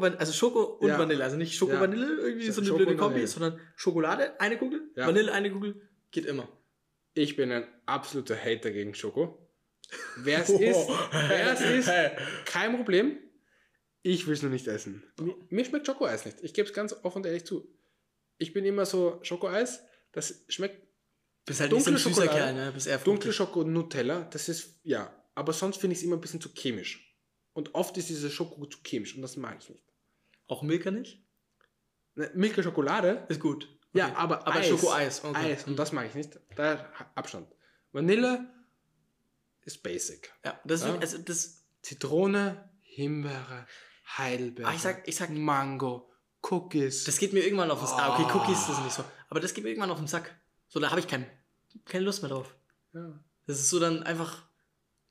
Van- 0.00 0.16
also 0.16 0.32
Schoko 0.32 0.62
und 0.64 0.88
Ja. 0.88 0.98
Vanille. 0.98 1.22
Also 1.22 1.36
nicht 1.36 1.54
Schoko. 1.56 1.78
Vanille, 1.78 2.06
irgendwie 2.20 2.50
So- 2.50 2.60
eine 2.60 2.66
Schoko 2.68 2.78
blöde 2.78 2.96
Kombi, 2.96 3.14
Vanille. 3.14 3.28
sondern 3.28 3.60
Schokolade, 3.76 4.40
eine 4.40 4.58
Kugel. 4.58 4.90
Vanille, 4.96 5.32
eine 5.32 5.52
Kugel, 5.52 5.88
geht 6.10 6.26
immer. 6.26 6.48
Ich 7.18 7.34
bin 7.34 7.50
ein 7.50 7.66
absoluter 7.84 8.36
Hater 8.36 8.70
gegen 8.70 8.94
Schoko. 8.94 9.44
Wer 10.18 10.42
es 10.42 10.50
ist, 10.50 10.88
wer 11.10 11.52
es 11.52 11.60
ist, 11.62 11.90
kein 12.44 12.76
Problem. 12.76 13.16
Ich 14.02 14.26
will 14.26 14.34
es 14.34 14.42
nur 14.42 14.50
nicht 14.50 14.68
essen. 14.68 15.02
Mir, 15.18 15.34
mir 15.48 15.64
schmeckt 15.64 15.86
Schokoeis 15.86 16.26
nicht. 16.26 16.38
Ich 16.42 16.52
gebe 16.52 16.68
es 16.68 16.74
ganz 16.74 16.92
offen 16.92 17.18
und 17.18 17.26
ehrlich 17.26 17.44
zu. 17.44 17.66
Ich 18.36 18.52
bin 18.52 18.66
immer 18.66 18.84
so 18.84 19.18
Schokoeis, 19.22 19.82
das 20.12 20.44
schmeckt 20.48 20.86
Bist 21.46 21.60
halt 21.60 21.72
Dunkle 21.72 21.96
so 21.96 22.10
Schokolade, 22.10 22.30
Kerl, 22.30 22.54
ne? 22.54 22.72
Bist 22.72 22.86
eher 22.86 22.98
dunkle. 22.98 23.32
Schoko 23.32 23.60
und 23.60 23.72
Nutella. 23.72 24.24
Das 24.30 24.48
ist, 24.48 24.78
ja. 24.84 25.10
Aber 25.34 25.54
sonst 25.54 25.78
finde 25.78 25.94
ich 25.94 26.00
es 26.00 26.04
immer 26.04 26.16
ein 26.16 26.20
bisschen 26.20 26.40
zu 26.40 26.50
chemisch. 26.54 27.18
Und 27.54 27.74
oft 27.74 27.96
ist 27.96 28.10
diese 28.10 28.30
Schoko 28.30 28.64
zu 28.66 28.78
chemisch 28.84 29.16
und 29.16 29.22
das 29.22 29.36
mag 29.36 29.56
ich 29.60 29.70
nicht. 29.70 29.84
Auch 30.46 30.62
Milka 30.62 30.90
nicht? 30.90 31.24
Ne, 32.14 32.30
Milke 32.34 32.62
Schokolade, 32.62 33.26
Ist 33.28 33.40
gut. 33.40 33.77
Ja, 33.92 34.14
aber, 34.16 34.46
aber 34.46 34.56
Eis, 34.60 34.68
Schokoeis. 34.68 35.24
Okay. 35.24 35.52
Eis. 35.52 35.64
Und 35.64 35.76
das 35.78 35.92
mag 35.92 36.06
ich 36.06 36.14
nicht. 36.14 36.38
Da 36.56 36.86
Abstand. 37.14 37.48
Vanille 37.92 38.46
ist 39.62 39.82
basic. 39.82 40.32
Ja, 40.44 40.60
das, 40.64 40.82
Ja. 40.82 40.96
also 40.98 41.18
das, 41.18 41.64
Zitrone, 41.82 42.68
Himbeere, 42.80 43.66
Heidelbeere, 44.16 44.68
Ah, 44.68 44.74
ich 44.74 44.80
sag- 44.82 45.06
ich 45.06 45.16
sag- 45.16 45.30
Mango, 45.30 46.10
Cookies. 46.42 47.04
das 47.04 47.18
geht 47.18 47.32
mir 47.32 47.40
irgendwann 47.44 47.70
auf 47.70 47.78
den 47.78 47.86
Sack. 47.88 47.98
Ah, 48.00 48.14
okay, 48.14 48.24
Oh. 48.34 48.38
Cookies, 48.38 48.66
das 48.66 48.78
ist 48.78 48.84
nicht 48.84 48.94
so. 48.94 49.04
Aber 49.28 49.40
das 49.40 49.54
geht 49.54 49.62
mir 49.64 49.70
irgendwann 49.70 49.90
auf 49.90 49.98
den 49.98 50.06
Sack. 50.08 50.34
So, 50.68 50.80
da 50.80 50.90
habe 50.90 51.00
ich 51.00 51.06
kein, 51.08 51.26
keine 51.84 52.04
Lust 52.04 52.22
mehr 52.22 52.30
drauf. 52.30 52.54
ja. 52.94 53.18
Das 53.46 53.58
ist 53.60 53.70
so 53.70 53.80
dann 53.80 54.02
einfach, 54.02 54.46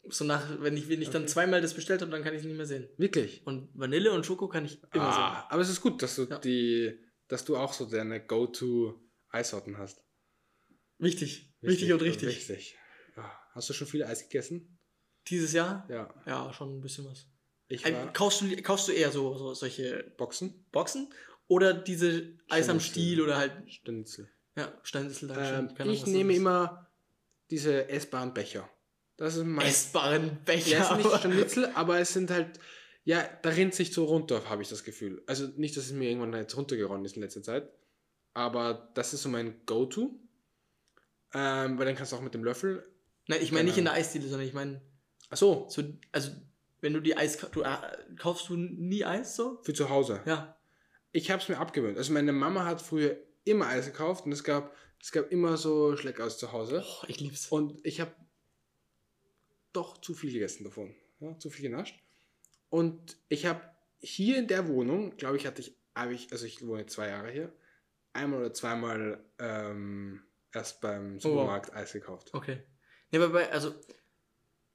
so 0.10 0.24
nach, 0.24 0.44
wenn 0.60 0.78
ich, 0.78 0.88
wenn 0.90 1.02
ich 1.02 1.10
dann 1.10 1.24
Okay. 1.24 1.32
zweimal 1.32 1.60
das 1.62 1.74
bestellt 1.74 2.02
habe, 2.02 2.12
dann 2.12 2.24
kann 2.24 2.34
ich 2.36 2.42
es 2.42 2.46
nicht 2.46 2.56
mehr 2.58 2.68
sehen. 2.68 2.88
Wirklich. 2.98 3.42
Und 3.48 3.70
Vanille 3.74 4.12
und 4.12 4.26
Schoko 4.28 4.48
kann 4.48 4.66
ich 4.66 4.80
immer 4.94 5.06
Ah, 5.06 5.48
aber 5.50 5.62
es 5.62 5.70
ist 5.70 5.82
gut, 5.82 6.02
dass 6.04 6.16
du 6.18 6.26
Ja. 6.26 6.38
die, 6.38 7.00
dass 7.28 7.46
du 7.46 7.58
auch 7.58 7.74
so 7.74 7.86
deine 7.86 8.26
Go-to 8.26 9.00
Eissorten 9.30 9.78
hast. 9.78 9.98
sehen. 9.98 10.78
Wichtig. 11.00 11.54
Wichtig 11.62 11.92
und 11.94 12.02
richtig. 12.02 12.30
Richtig. 12.30 12.78
Ah, 13.16 13.32
Hast 13.54 13.70
du 13.70 13.74
schon 13.74 13.88
viel 13.88 14.04
Eis 14.04 14.24
gegessen? 14.24 14.80
Dieses 15.28 15.52
Jahr? 15.54 15.86
Ja. 15.90 16.14
Ja, 16.26 16.54
schon 16.54 16.78
ein 16.78 16.82
bisschen 16.82 17.06
was. 17.06 17.28
Ich 17.68 17.84
war 17.84 18.14
kaufst, 18.14 18.42
du, 18.42 18.56
kaufst 18.62 18.88
du 18.88 18.94
eher 18.94 19.12
so, 19.12 19.36
so 19.38 19.54
solche 19.54 20.14
Boxen. 20.18 20.66
Boxen? 20.72 21.14
Oder 21.48 21.74
diese 21.74 22.38
Eis 22.50 22.70
am. 22.70 22.80
Stiel 22.80 23.22
oder 23.22 23.38
halt, 23.38 23.54
Stenzel. 23.72 24.30
ja, 24.56 24.72
Steinitzel, 24.84 25.30
Ähm, 25.32 25.36
Keine 25.36 25.80
Ahnung, 25.82 25.94
ich 25.94 26.06
nehme 26.06 26.32
ist. 26.34 26.40
immer 26.40 26.90
diese 27.50 27.90
essbaren 27.90 28.34
Becher. 28.34 28.70
Das 29.18 29.36
ist 29.36 29.44
mein. 29.46 29.66
essbaren 29.68 30.44
Becher. 30.46 30.70
Ja, 30.80 30.84
sind 30.86 30.98
nicht 30.98 31.10
Scharnitzel, 31.22 31.66
aber 31.74 32.00
es 32.00 32.14
sind 32.14 32.30
halt. 32.32 32.60
Ja, 33.08 33.24
da 33.42 33.52
rinnt 33.52 33.74
sich 33.74 33.94
so 33.94 34.04
runter, 34.04 34.50
habe 34.50 34.62
ich 34.62 34.68
das 34.68 34.84
Gefühl. 34.84 35.24
Also 35.28 35.48
nicht, 35.56 35.78
dass 35.78 35.86
es 35.86 35.94
mir 35.94 36.10
irgendwann 36.10 36.34
jetzt 36.34 36.58
runtergeronnen 36.58 37.06
ist 37.06 37.16
in 37.16 37.22
letzter 37.22 37.42
Zeit. 37.42 37.72
Aber 38.34 38.92
das 38.96 39.14
ist 39.14 39.22
so 39.22 39.30
mein 39.30 39.62
Go-To. 39.66 40.20
Ähm, 41.34 41.80
weil 41.80 41.86
dann 41.86 41.96
kannst 41.96 42.12
du 42.12 42.18
auch 42.18 42.22
mit 42.22 42.34
dem 42.34 42.44
Löffel. 42.44 42.86
Nein, 43.30 43.40
ich 43.42 43.54
meine 43.54 43.64
nicht 43.64 43.78
in 43.78 43.86
der 43.86 43.94
Eisdiele, 43.94 44.28
sondern 44.28 44.46
ich 44.46 44.54
meine, 44.54 44.82
Achso, 45.30 45.68
so, 45.70 45.84
also, 46.12 46.32
wenn 46.82 46.94
du 46.94 47.00
die 47.00 47.16
Eis, 47.16 47.38
du, 47.38 47.62
äh, 47.62 47.78
kaufst 48.18 48.50
du 48.50 48.58
nie 48.58 49.06
Eis 49.06 49.38
so? 49.38 49.62
für 49.64 49.74
zu 49.74 49.90
Hause. 49.90 50.22
Ja. 50.26 50.58
Ich 51.14 51.32
habe 51.32 51.42
es 51.42 51.48
mir 51.48 51.60
abgewöhnt. 51.60 51.98
Also 51.98 52.12
meine 52.12 52.34
Mama 52.34 52.66
hat 52.66 52.82
früher 52.82 53.16
immer 53.46 53.68
Eis 53.68 53.86
gekauft 53.86 54.26
und 54.26 54.34
es 54.34 54.44
gab, 54.44 54.76
es 55.02 55.14
gab 55.14 55.32
immer 55.32 55.56
so 55.56 55.96
Schleckaus 55.96 56.38
zu 56.38 56.52
Hause. 56.52 56.84
Oh, 56.86 57.06
ich 57.08 57.22
lieb's. 57.22 57.48
Und 57.48 57.80
ich 57.86 58.02
habe 58.02 58.14
doch 59.72 59.98
zu 60.02 60.14
viel 60.14 60.34
gegessen 60.34 60.66
davon. 60.66 60.94
Ja, 61.22 61.40
zu 61.40 61.50
viel 61.50 61.70
genascht. 61.70 61.98
Und 62.70 63.18
ich 63.30 63.46
habe 63.46 63.62
hier 64.00 64.38
in 64.38 64.48
der 64.48 64.68
Wohnung, 64.68 65.16
glaube 65.18 65.38
ich, 65.38 65.46
hatte 65.48 65.62
ich, 65.62 65.78
habe 65.96 66.14
ich, 66.14 66.32
also 66.32 66.46
ich 66.46 66.66
wohne 66.66 66.86
zwei 66.86 67.10
Jahre 67.10 67.32
hier, 67.32 67.54
einmal 68.14 68.40
oder 68.42 68.54
zweimal 68.54 69.24
ähm, 69.40 70.24
erst 70.54 70.82
beim 70.82 71.20
Supermarkt 71.20 71.74
Eis 71.74 71.94
gekauft. 71.94 72.30
Okay. 72.34 72.64
Nee, 73.12 73.20
aber 73.20 73.30
bei, 73.30 73.52
also, 73.52 73.74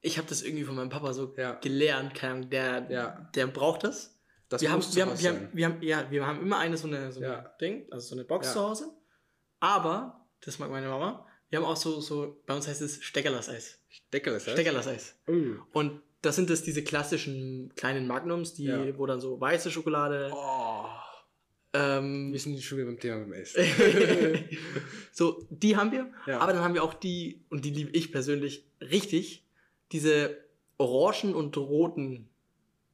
ich 0.00 0.18
habe 0.18 0.28
das 0.28 0.42
irgendwie 0.42 0.64
von 0.64 0.74
meinem 0.74 0.88
Papa 0.88 1.12
so 1.12 1.34
Ja. 1.36 1.54
gelernt, 1.54 2.14
keine 2.14 2.32
Ahnung, 2.34 2.50
der, 2.50 2.86
Ja. 2.90 3.30
der 3.34 3.46
braucht 3.46 3.84
das. 3.84 4.18
Das 4.48 4.60
wir 4.60 4.70
haben, 4.70 4.82
wir, 4.94 5.06
haben, 5.06 5.18
wir, 5.18 5.28
haben, 5.30 5.48
wir, 5.52 5.66
haben, 5.66 5.82
ja, 5.82 6.10
wir 6.10 6.26
haben 6.26 6.40
immer 6.42 6.58
eine 6.58 6.76
so 6.76 6.86
eine, 6.86 7.12
so 7.12 7.22
Ja. 7.22 7.54
Ding, 7.60 7.86
also 7.90 8.08
so 8.08 8.14
eine 8.14 8.24
Box 8.24 8.52
zu 8.52 8.60
Hause. 8.60 8.92
Aber, 9.60 10.26
das 10.40 10.58
mag 10.58 10.70
meine 10.70 10.88
Mama, 10.88 11.26
wir 11.48 11.58
haben 11.58 11.66
auch 11.66 11.76
so, 11.76 12.00
so 12.00 12.42
bei 12.46 12.54
uns 12.54 12.66
heißt 12.66 12.80
es 12.82 13.02
Steckerlass-Eis. 13.02 13.78
Steckerles 13.88 14.46
Eis? 14.48 14.52
Steckerlass-Eis. 14.54 15.14
Uh. 15.28 15.56
Und 15.72 16.02
das 16.22 16.36
sind 16.36 16.48
das 16.50 16.62
diese 16.62 16.82
klassischen 16.82 17.72
kleinen 17.76 18.06
Magnums, 18.06 18.54
die, 18.54 18.64
Ja. 18.64 18.98
wo 18.98 19.06
dann 19.06 19.20
so 19.20 19.40
weiße 19.40 19.70
Schokolade. 19.70 20.30
Oh. 20.34 20.84
Ähm, 21.74 22.32
Wir 22.32 22.38
sind 22.40 22.60
schon 22.62 22.78
wieder 22.78 22.86
beim 22.86 23.00
Thema 23.00 23.18
beim 23.20 23.32
Essen. 23.32 23.64
so, 25.12 25.46
die 25.50 25.76
haben 25.76 25.90
wir. 25.92 26.10
Ja. 26.26 26.38
Aber 26.40 26.52
dann 26.52 26.62
haben 26.62 26.74
wir 26.74 26.82
auch 26.84 26.94
die, 26.94 27.40
und 27.50 27.64
die 27.64 27.70
liebe 27.70 27.90
ich 27.92 28.12
persönlich 28.12 28.66
richtig, 28.80 29.44
diese 29.90 30.36
orangen 30.78 31.34
und 31.34 31.56
roten. 31.56 32.28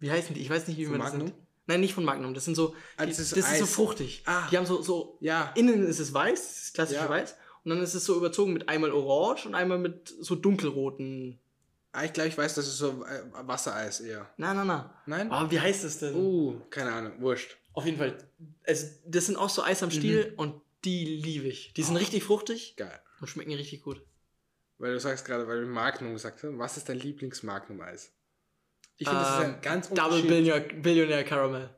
Wie 0.01 0.11
heißen 0.11 0.35
die? 0.35 0.41
Ich 0.43 0.51
weiß 0.51 0.69
nicht, 0.69 0.79
wie 0.79 0.87
man 0.87 1.01
das 1.01 1.11
Magnum? 1.11 1.29
nennt. 1.29 1.38
Nein, 1.67 1.81
nicht 1.81 1.93
von 1.93 2.05
Magnum. 2.05 2.33
Das 2.35 2.45
sind 2.45 2.55
so. 2.55 2.75
Ah, 2.97 3.05
die, 3.05 3.11
das 3.11 3.19
das 3.19 3.33
ist 3.33 3.51
ist, 3.53 3.59
so 3.59 3.67
fruchtig. 3.67 4.23
Ah. 4.27 4.49
Die 4.51 4.57
haben 4.57 4.64
so, 4.64 4.81
so. 4.81 5.19
ja. 5.21 5.53
Innen 5.55 5.85
ist 5.87 5.99
es 5.99 6.14
weiß, 6.14 6.41
das 6.41 6.62
ist 6.64 6.75
klassische 6.75 7.01
Ja. 7.01 7.09
Weiß. 7.11 7.37
Und 7.64 7.71
dann 7.71 7.83
ist 7.83 7.95
es 7.95 8.05
so 8.05 8.17
überzogen 8.17 8.53
mit 8.55 8.69
einmal 8.69 8.93
orange 8.93 9.45
und 9.47 9.55
einmal 9.55 9.79
mit 9.79 10.09
so 10.21 10.35
dunkelroten. 10.35 11.38
Ah, 12.01 12.05
ich 12.05 12.13
glaube, 12.13 12.29
ich 12.29 12.39
weiß, 12.39 12.55
das 12.55 12.67
ist 12.69 12.79
so 12.79 13.05
äh, 13.05 13.23
Wassereis 13.47 14.01
eher. 14.01 14.29
Na, 14.37 14.55
na, 14.55 14.65
na. 14.65 14.95
Nein? 15.07 15.31
Aber 15.33 15.51
wie 15.51 15.59
heißt 15.59 15.83
es 15.85 15.99
denn? 15.99 16.15
Uh, 16.15 16.61
keine 16.71 16.93
Ahnung, 16.93 17.21
wurscht. 17.21 17.57
Auf 17.73 17.85
jeden 17.87 17.99
Fall. 17.99 18.17
Also, 18.67 18.87
das 19.05 19.27
sind 19.27 19.37
auch 19.37 19.49
so 19.51 19.63
Eis 19.63 19.83
am 19.83 19.91
Stiel 19.91 20.33
und 20.37 20.61
die 20.85 21.05
liebe 21.05 21.49
ich. 21.49 21.73
Die 21.75 21.83
sind 21.83 21.97
Oh. 21.97 21.99
richtig 21.99 22.23
fruchtig 22.23 22.75
Geil. 22.77 23.01
und 23.21 23.27
schmecken 23.29 23.53
richtig 23.55 23.83
gut. 23.83 24.01
Weil 24.79 24.93
du 24.93 25.01
sagst 25.01 25.25
gerade, 25.25 25.49
weil 25.49 25.61
wir 25.61 25.67
Magnum 25.67 26.13
gesagt 26.13 26.43
haben, 26.45 26.59
was 26.59 26.77
ist 26.77 26.89
dein 26.89 26.99
Lieblings-Magnum-Eis? 27.01 28.13
Ich 28.97 29.09
finde, 29.09 29.23
das 29.23 29.39
ist 29.39 29.45
Ähm, 29.45 29.55
ein 29.55 29.61
ganz 29.61 29.89
Double 29.91 30.23
Billionaire, 30.23 30.61
Billionaire 30.61 31.25
Caramel. 31.25 31.71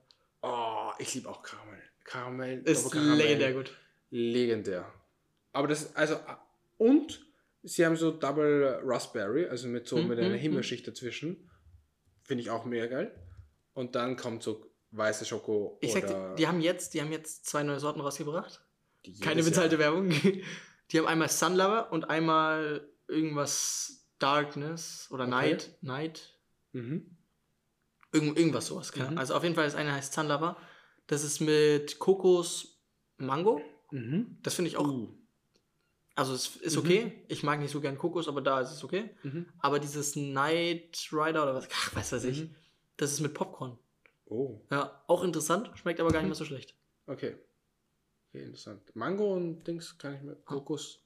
Oh, 0.43 0.91
ich 0.99 1.15
liebe 1.15 1.29
auch 1.31 1.43
Karamell. 1.43 1.83
Karamell, 2.05 2.59
Ist 2.65 2.85
Doppelkaramell. 2.85 3.17
legendär 3.19 3.53
gut. 3.55 3.77
Legendär. 4.11 4.93
Aber 5.53 5.67
das 5.69 5.83
ist, 5.83 5.97
also, 5.97 6.17
und 6.79 7.25
sie 7.63 7.85
haben 7.87 7.97
so 7.97 8.11
Double 8.11 8.81
Raspberry, 8.85 9.47
also 9.47 9.69
mit 9.69 9.87
so, 9.89 9.97
Mhm, 9.99 10.09
mit 10.09 10.19
einer 10.19 10.29
mhm, 10.31 10.35
Himmelschicht 10.35 10.87
dazwischen. 10.87 11.51
Finde 12.23 12.43
ich 12.43 12.51
auch 12.51 12.65
mega 12.65 12.87
geil. 12.87 13.15
Und 13.75 13.95
dann 13.95 14.17
kommt 14.17 14.43
so 14.43 14.67
weiße 14.93 15.25
Schoko 15.25 15.79
Ich 15.81 15.93
sag, 15.93 16.05
oder... 16.05 16.31
dir, 16.31 16.35
die 16.37 16.47
haben 16.49 16.61
jetzt, 16.61 16.95
die 16.95 17.01
haben 17.01 17.13
jetzt 17.13 17.47
zwei 17.47 17.63
neue 17.63 17.81
Sorten 17.81 18.01
rausgebracht. 18.01 18.61
Keine 19.21 19.43
bezahlte 19.43 19.77
Jahr- 19.77 19.95
Werbung. 19.95 20.11
Die 20.91 20.99
haben 20.99 21.07
einmal 21.07 21.29
Sunlover 21.29 21.93
und 21.93 22.11
einmal 22.11 22.85
irgendwas 23.07 24.09
Darkness 24.19 25.07
oder 25.13 25.23
Okay. 25.23 25.31
Night. 25.31 25.79
Night. 25.83 26.39
Mhm. 26.73 27.17
Irgend, 28.13 28.37
irgendwas 28.37 28.67
sowas. 28.67 28.93
Mhm. 28.97 29.17
Also 29.17 29.35
auf 29.37 29.45
jeden 29.45 29.55
Fall 29.55 29.67
das 29.67 29.77
eine 29.77 29.93
heißt 29.95 30.13
Sunlover. 30.13 30.57
Das 31.07 31.23
ist 31.23 31.39
mit 31.41 32.01
Kokos 32.01 32.83
Mango. 33.19 33.61
Mhm. 33.93 34.39
Das 34.43 34.55
finde 34.55 34.69
ich 34.71 34.77
auch. 34.77 34.89
Uh. 34.89 35.17
Also 36.21 36.35
es 36.35 36.57
ist 36.57 36.75
Mhm. 36.77 36.81
okay. 36.83 37.25
Ich 37.29 37.43
mag 37.43 37.61
nicht 37.61 37.71
so 37.71 37.81
gern 37.81 37.97
Kokos, 37.97 38.29
aber 38.29 38.43
da 38.43 38.61
ist 38.61 38.73
es 38.73 38.85
okay. 38.85 39.09
Mhm. 39.23 39.47
Aber 39.61 39.79
dieses 39.79 40.17
Night 40.17 41.09
Rider 41.11 41.43
oder 41.45 41.55
was, 41.55 41.67
ach, 41.73 41.95
weiß 41.97 42.13
was 42.13 42.25
ich, 42.25 42.41
Mhm. 42.43 42.55
das 42.99 43.11
ist 43.13 43.21
mit 43.21 43.33
Popcorn. 43.33 43.79
Oh, 44.27 44.61
Ja, 44.71 45.03
auch 45.07 45.25
interessant, 45.25 45.71
schmeckt 45.77 45.99
aber 45.99 46.11
gar 46.11 46.21
nicht 46.21 46.29
mehr 46.29 46.35
so 46.37 46.45
schlecht. 46.45 46.75
okay. 47.07 47.37
Okay, 48.33 48.45
interessant. 48.45 48.83
Mango 48.95 49.35
und 49.35 49.65
Dings 49.67 49.97
kann 49.99 50.15
ich 50.15 50.21
mir. 50.23 50.37
Kokos. 50.37 51.01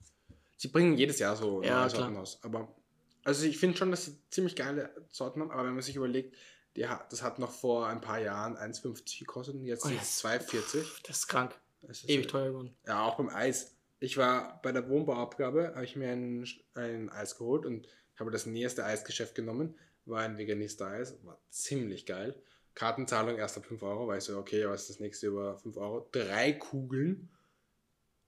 Sie 0.57 0.67
bringen 0.69 0.99
jedes 0.99 1.21
Jahr 1.21 1.37
so 1.37 1.63
Ja, 1.63 1.81
neue 1.83 1.89
klar. 1.89 1.91
Sorten 1.91 2.17
raus. 2.17 2.39
Aber 2.43 2.75
also 3.23 3.47
ich 3.47 3.57
finde 3.57 3.77
schon, 3.79 3.91
dass 3.93 4.05
sie 4.07 4.19
ziemlich 4.31 4.57
geile 4.57 4.91
Sorten 5.11 5.41
haben, 5.41 5.51
aber 5.53 5.65
wenn 5.65 5.75
man 5.75 5.83
sich 5.83 5.95
überlegt, 5.97 6.35
die 6.77 6.83
das 6.83 7.23
hat 7.23 7.39
noch 7.39 7.53
vor 7.53 7.87
ein 7.87 8.01
paar 8.01 8.19
Jahren 8.19 8.57
1,50 8.57 9.21
gekostet 9.21 9.55
und 9.55 9.65
jetzt 9.65 9.85
Oh, 9.85 9.89
sind 9.89 10.01
das- 10.01 10.09
es 10.11 10.19
2,40. 10.19 10.85
Das 11.07 11.19
ist 11.19 11.29
krank. 11.29 11.57
Das 11.83 11.99
ist 12.03 12.11
Ewig 12.11 12.25
halt- 12.25 12.31
teuer 12.31 12.49
geworden. 12.49 12.77
Ja, 12.87 13.05
auch 13.05 13.17
beim 13.17 13.29
Eis. 13.29 13.74
Ich 14.01 14.17
war 14.17 14.61
bei 14.63 14.73
der 14.73 14.89
Wohnbauabgabe, 14.89 15.73
habe 15.75 15.85
ich 15.85 15.97
mir 15.97 16.11
ein, 16.11 16.47
ein 16.75 17.09
Eis 17.11 17.37
geholt 17.39 17.65
und 17.65 17.87
habe 18.17 18.31
das 18.31 18.47
nächste 18.47 18.85
Eisgeschäft 18.85 19.35
genommen. 19.35 19.77
War 20.05 20.21
ein 20.23 20.37
Veganister-Eis, 20.37 21.19
war 21.25 21.41
ziemlich 21.51 22.05
geil. 22.07 22.41
Kartenzahlung 22.75 23.37
erst 23.39 23.57
ab 23.57 23.65
5 23.67 23.83
Euro, 23.83 24.09
weil 24.09 24.19
ich 24.19 24.25
so, 24.25 24.37
okay, 24.39 24.67
was 24.69 24.83
ist 24.83 24.91
das 24.91 25.01
nächste 25.01 25.29
über 25.29 25.57
5 25.59 25.77
Euro? 25.77 26.09
Drei 26.13 26.53
Kugeln, 26.53 27.31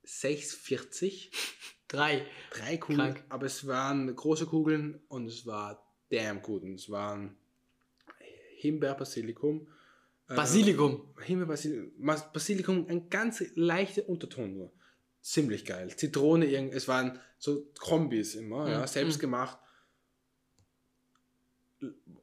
6,40. 0.06 1.30
Drei. 1.88 2.26
Drei 2.50 2.76
Kugeln, 2.78 2.98
Krank. 3.14 3.24
aber 3.28 3.46
es 3.46 3.66
waren 3.66 4.14
große 4.14 4.46
Kugeln 4.46 5.00
und 5.08 5.26
es 5.26 5.46
war 5.46 5.86
damn 6.10 6.42
gut. 6.42 6.62
Und 6.62 6.74
es 6.74 6.88
waren 6.90 7.36
Himbeer-Basilikum. 8.58 9.68
äh, 10.28 10.34
Basilikum. 10.34 11.14
Basilikum, 11.14 11.92
Mas- 11.98 12.32
Basilikum, 12.32 12.86
ein 12.88 13.08
ganz 13.10 13.44
leichter 13.54 14.08
Unterton 14.08 14.54
nur. 14.54 14.72
Ziemlich 15.26 15.64
geil. 15.64 15.92
Zitrone, 15.96 16.46
es 16.70 16.86
waren 16.86 17.18
so 17.38 17.66
Kombis 17.80 18.36
immer, 18.36 18.70
ja, 18.70 18.82
Mhm. 18.82 18.86
selbst 18.86 19.18
gemacht. 19.18 19.58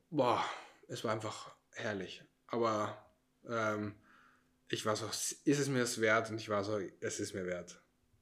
Boah, 0.09 0.41
es 0.87 1.03
war 1.03 1.11
einfach 1.11 1.53
herrlich. 1.71 2.23
Aber 2.47 3.05
ähm, 3.49 3.95
ich 4.69 4.85
war 4.85 4.95
so, 4.95 5.05
ist 5.07 5.43
es 5.45 5.67
mir 5.67 5.79
das 5.79 5.99
wert? 5.99 6.29
Und 6.29 6.37
ich 6.39 6.47
war 6.47 6.63
so, 6.63 6.79
es 7.01 7.19
ist 7.19 7.33
mir 7.33 7.45
wert. 7.45 7.77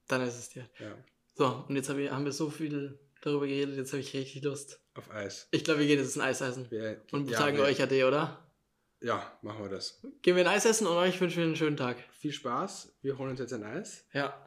Dann 0.07 0.21
ist 0.23 0.35
es 0.39 0.49
dir. 0.49 0.67
Ja, 0.79 0.95
So, 1.35 1.63
und 1.67 1.75
jetzt 1.75 1.87
hab 1.89 1.97
ich, 1.97 2.09
haben 2.09 2.25
wir 2.25 2.31
so 2.31 2.49
viel 2.49 2.97
darüber 3.21 3.45
geredet, 3.45 3.77
jetzt 3.77 3.91
habe 3.93 4.01
ich 4.01 4.11
richtig 4.15 4.41
Lust. 4.43 4.79
auf 4.95 5.11
Eis. 5.11 5.47
Ich 5.51 5.63
glaube, 5.63 5.81
wir 5.81 5.87
gehen 5.87 5.99
jetzt 5.99 6.15
ein 6.17 6.21
Eis 6.21 6.41
essen. 6.41 6.69
Wir, 6.71 7.03
Und 7.11 7.29
ja, 7.29 7.37
sagen 7.37 7.55
wir, 7.55 7.65
euch 7.65 7.79
Ade, 7.83 8.07
oder? 8.07 8.51
Ja, 8.99 9.37
machen 9.43 9.61
wir 9.63 9.69
das. 9.69 10.01
Gehen 10.23 10.35
wir 10.35 10.43
ein 10.43 10.51
Eis 10.51 10.65
essen 10.65 10.87
und 10.87 10.95
euch 10.97 11.21
wünschen 11.21 11.37
wir 11.37 11.43
einen 11.45 11.55
schönen 11.55 11.77
Tag. 11.77 11.97
Viel 12.13 12.31
Spaß. 12.33 12.93
Wir 13.03 13.17
holen 13.19 13.29
uns 13.29 13.39
jetzt 13.39 13.53
ein 13.53 13.63
Eis. 13.63 14.05
Ja. 14.13 14.43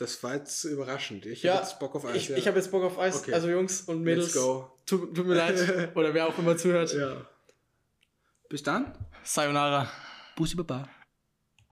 Das 0.00 0.22
war 0.22 0.34
jetzt 0.34 0.64
überraschend. 0.64 1.26
Ich 1.26 1.42
Ja, 1.42 1.56
habe 1.56 1.62
jetzt 1.62 1.78
Bock 1.78 1.94
auf 1.94 2.06
Eis. 2.06 2.16
Ich, 2.16 2.28
ja. 2.30 2.36
ich 2.38 2.46
habe 2.46 2.56
jetzt 2.56 2.70
Bock 2.70 2.82
auf 2.82 2.98
Eis. 2.98 3.18
Okay. 3.18 3.34
Also 3.34 3.50
Jungs 3.50 3.82
und 3.82 4.00
Mädels. 4.00 4.34
Let's 4.34 4.42
go. 4.42 4.72
Tut, 4.86 5.14
tut 5.14 5.26
mir 5.26 5.34
leid. 5.34 5.90
oder 5.94 6.14
wer 6.14 6.26
auch 6.26 6.38
immer 6.38 6.56
zuhört. 6.56 6.94
Ja. 6.94 7.26
Bis 8.48 8.62
dann. 8.62 8.96
Sayonara. 9.22 9.90
Bussi 10.36 10.56
Baba. 10.56 10.88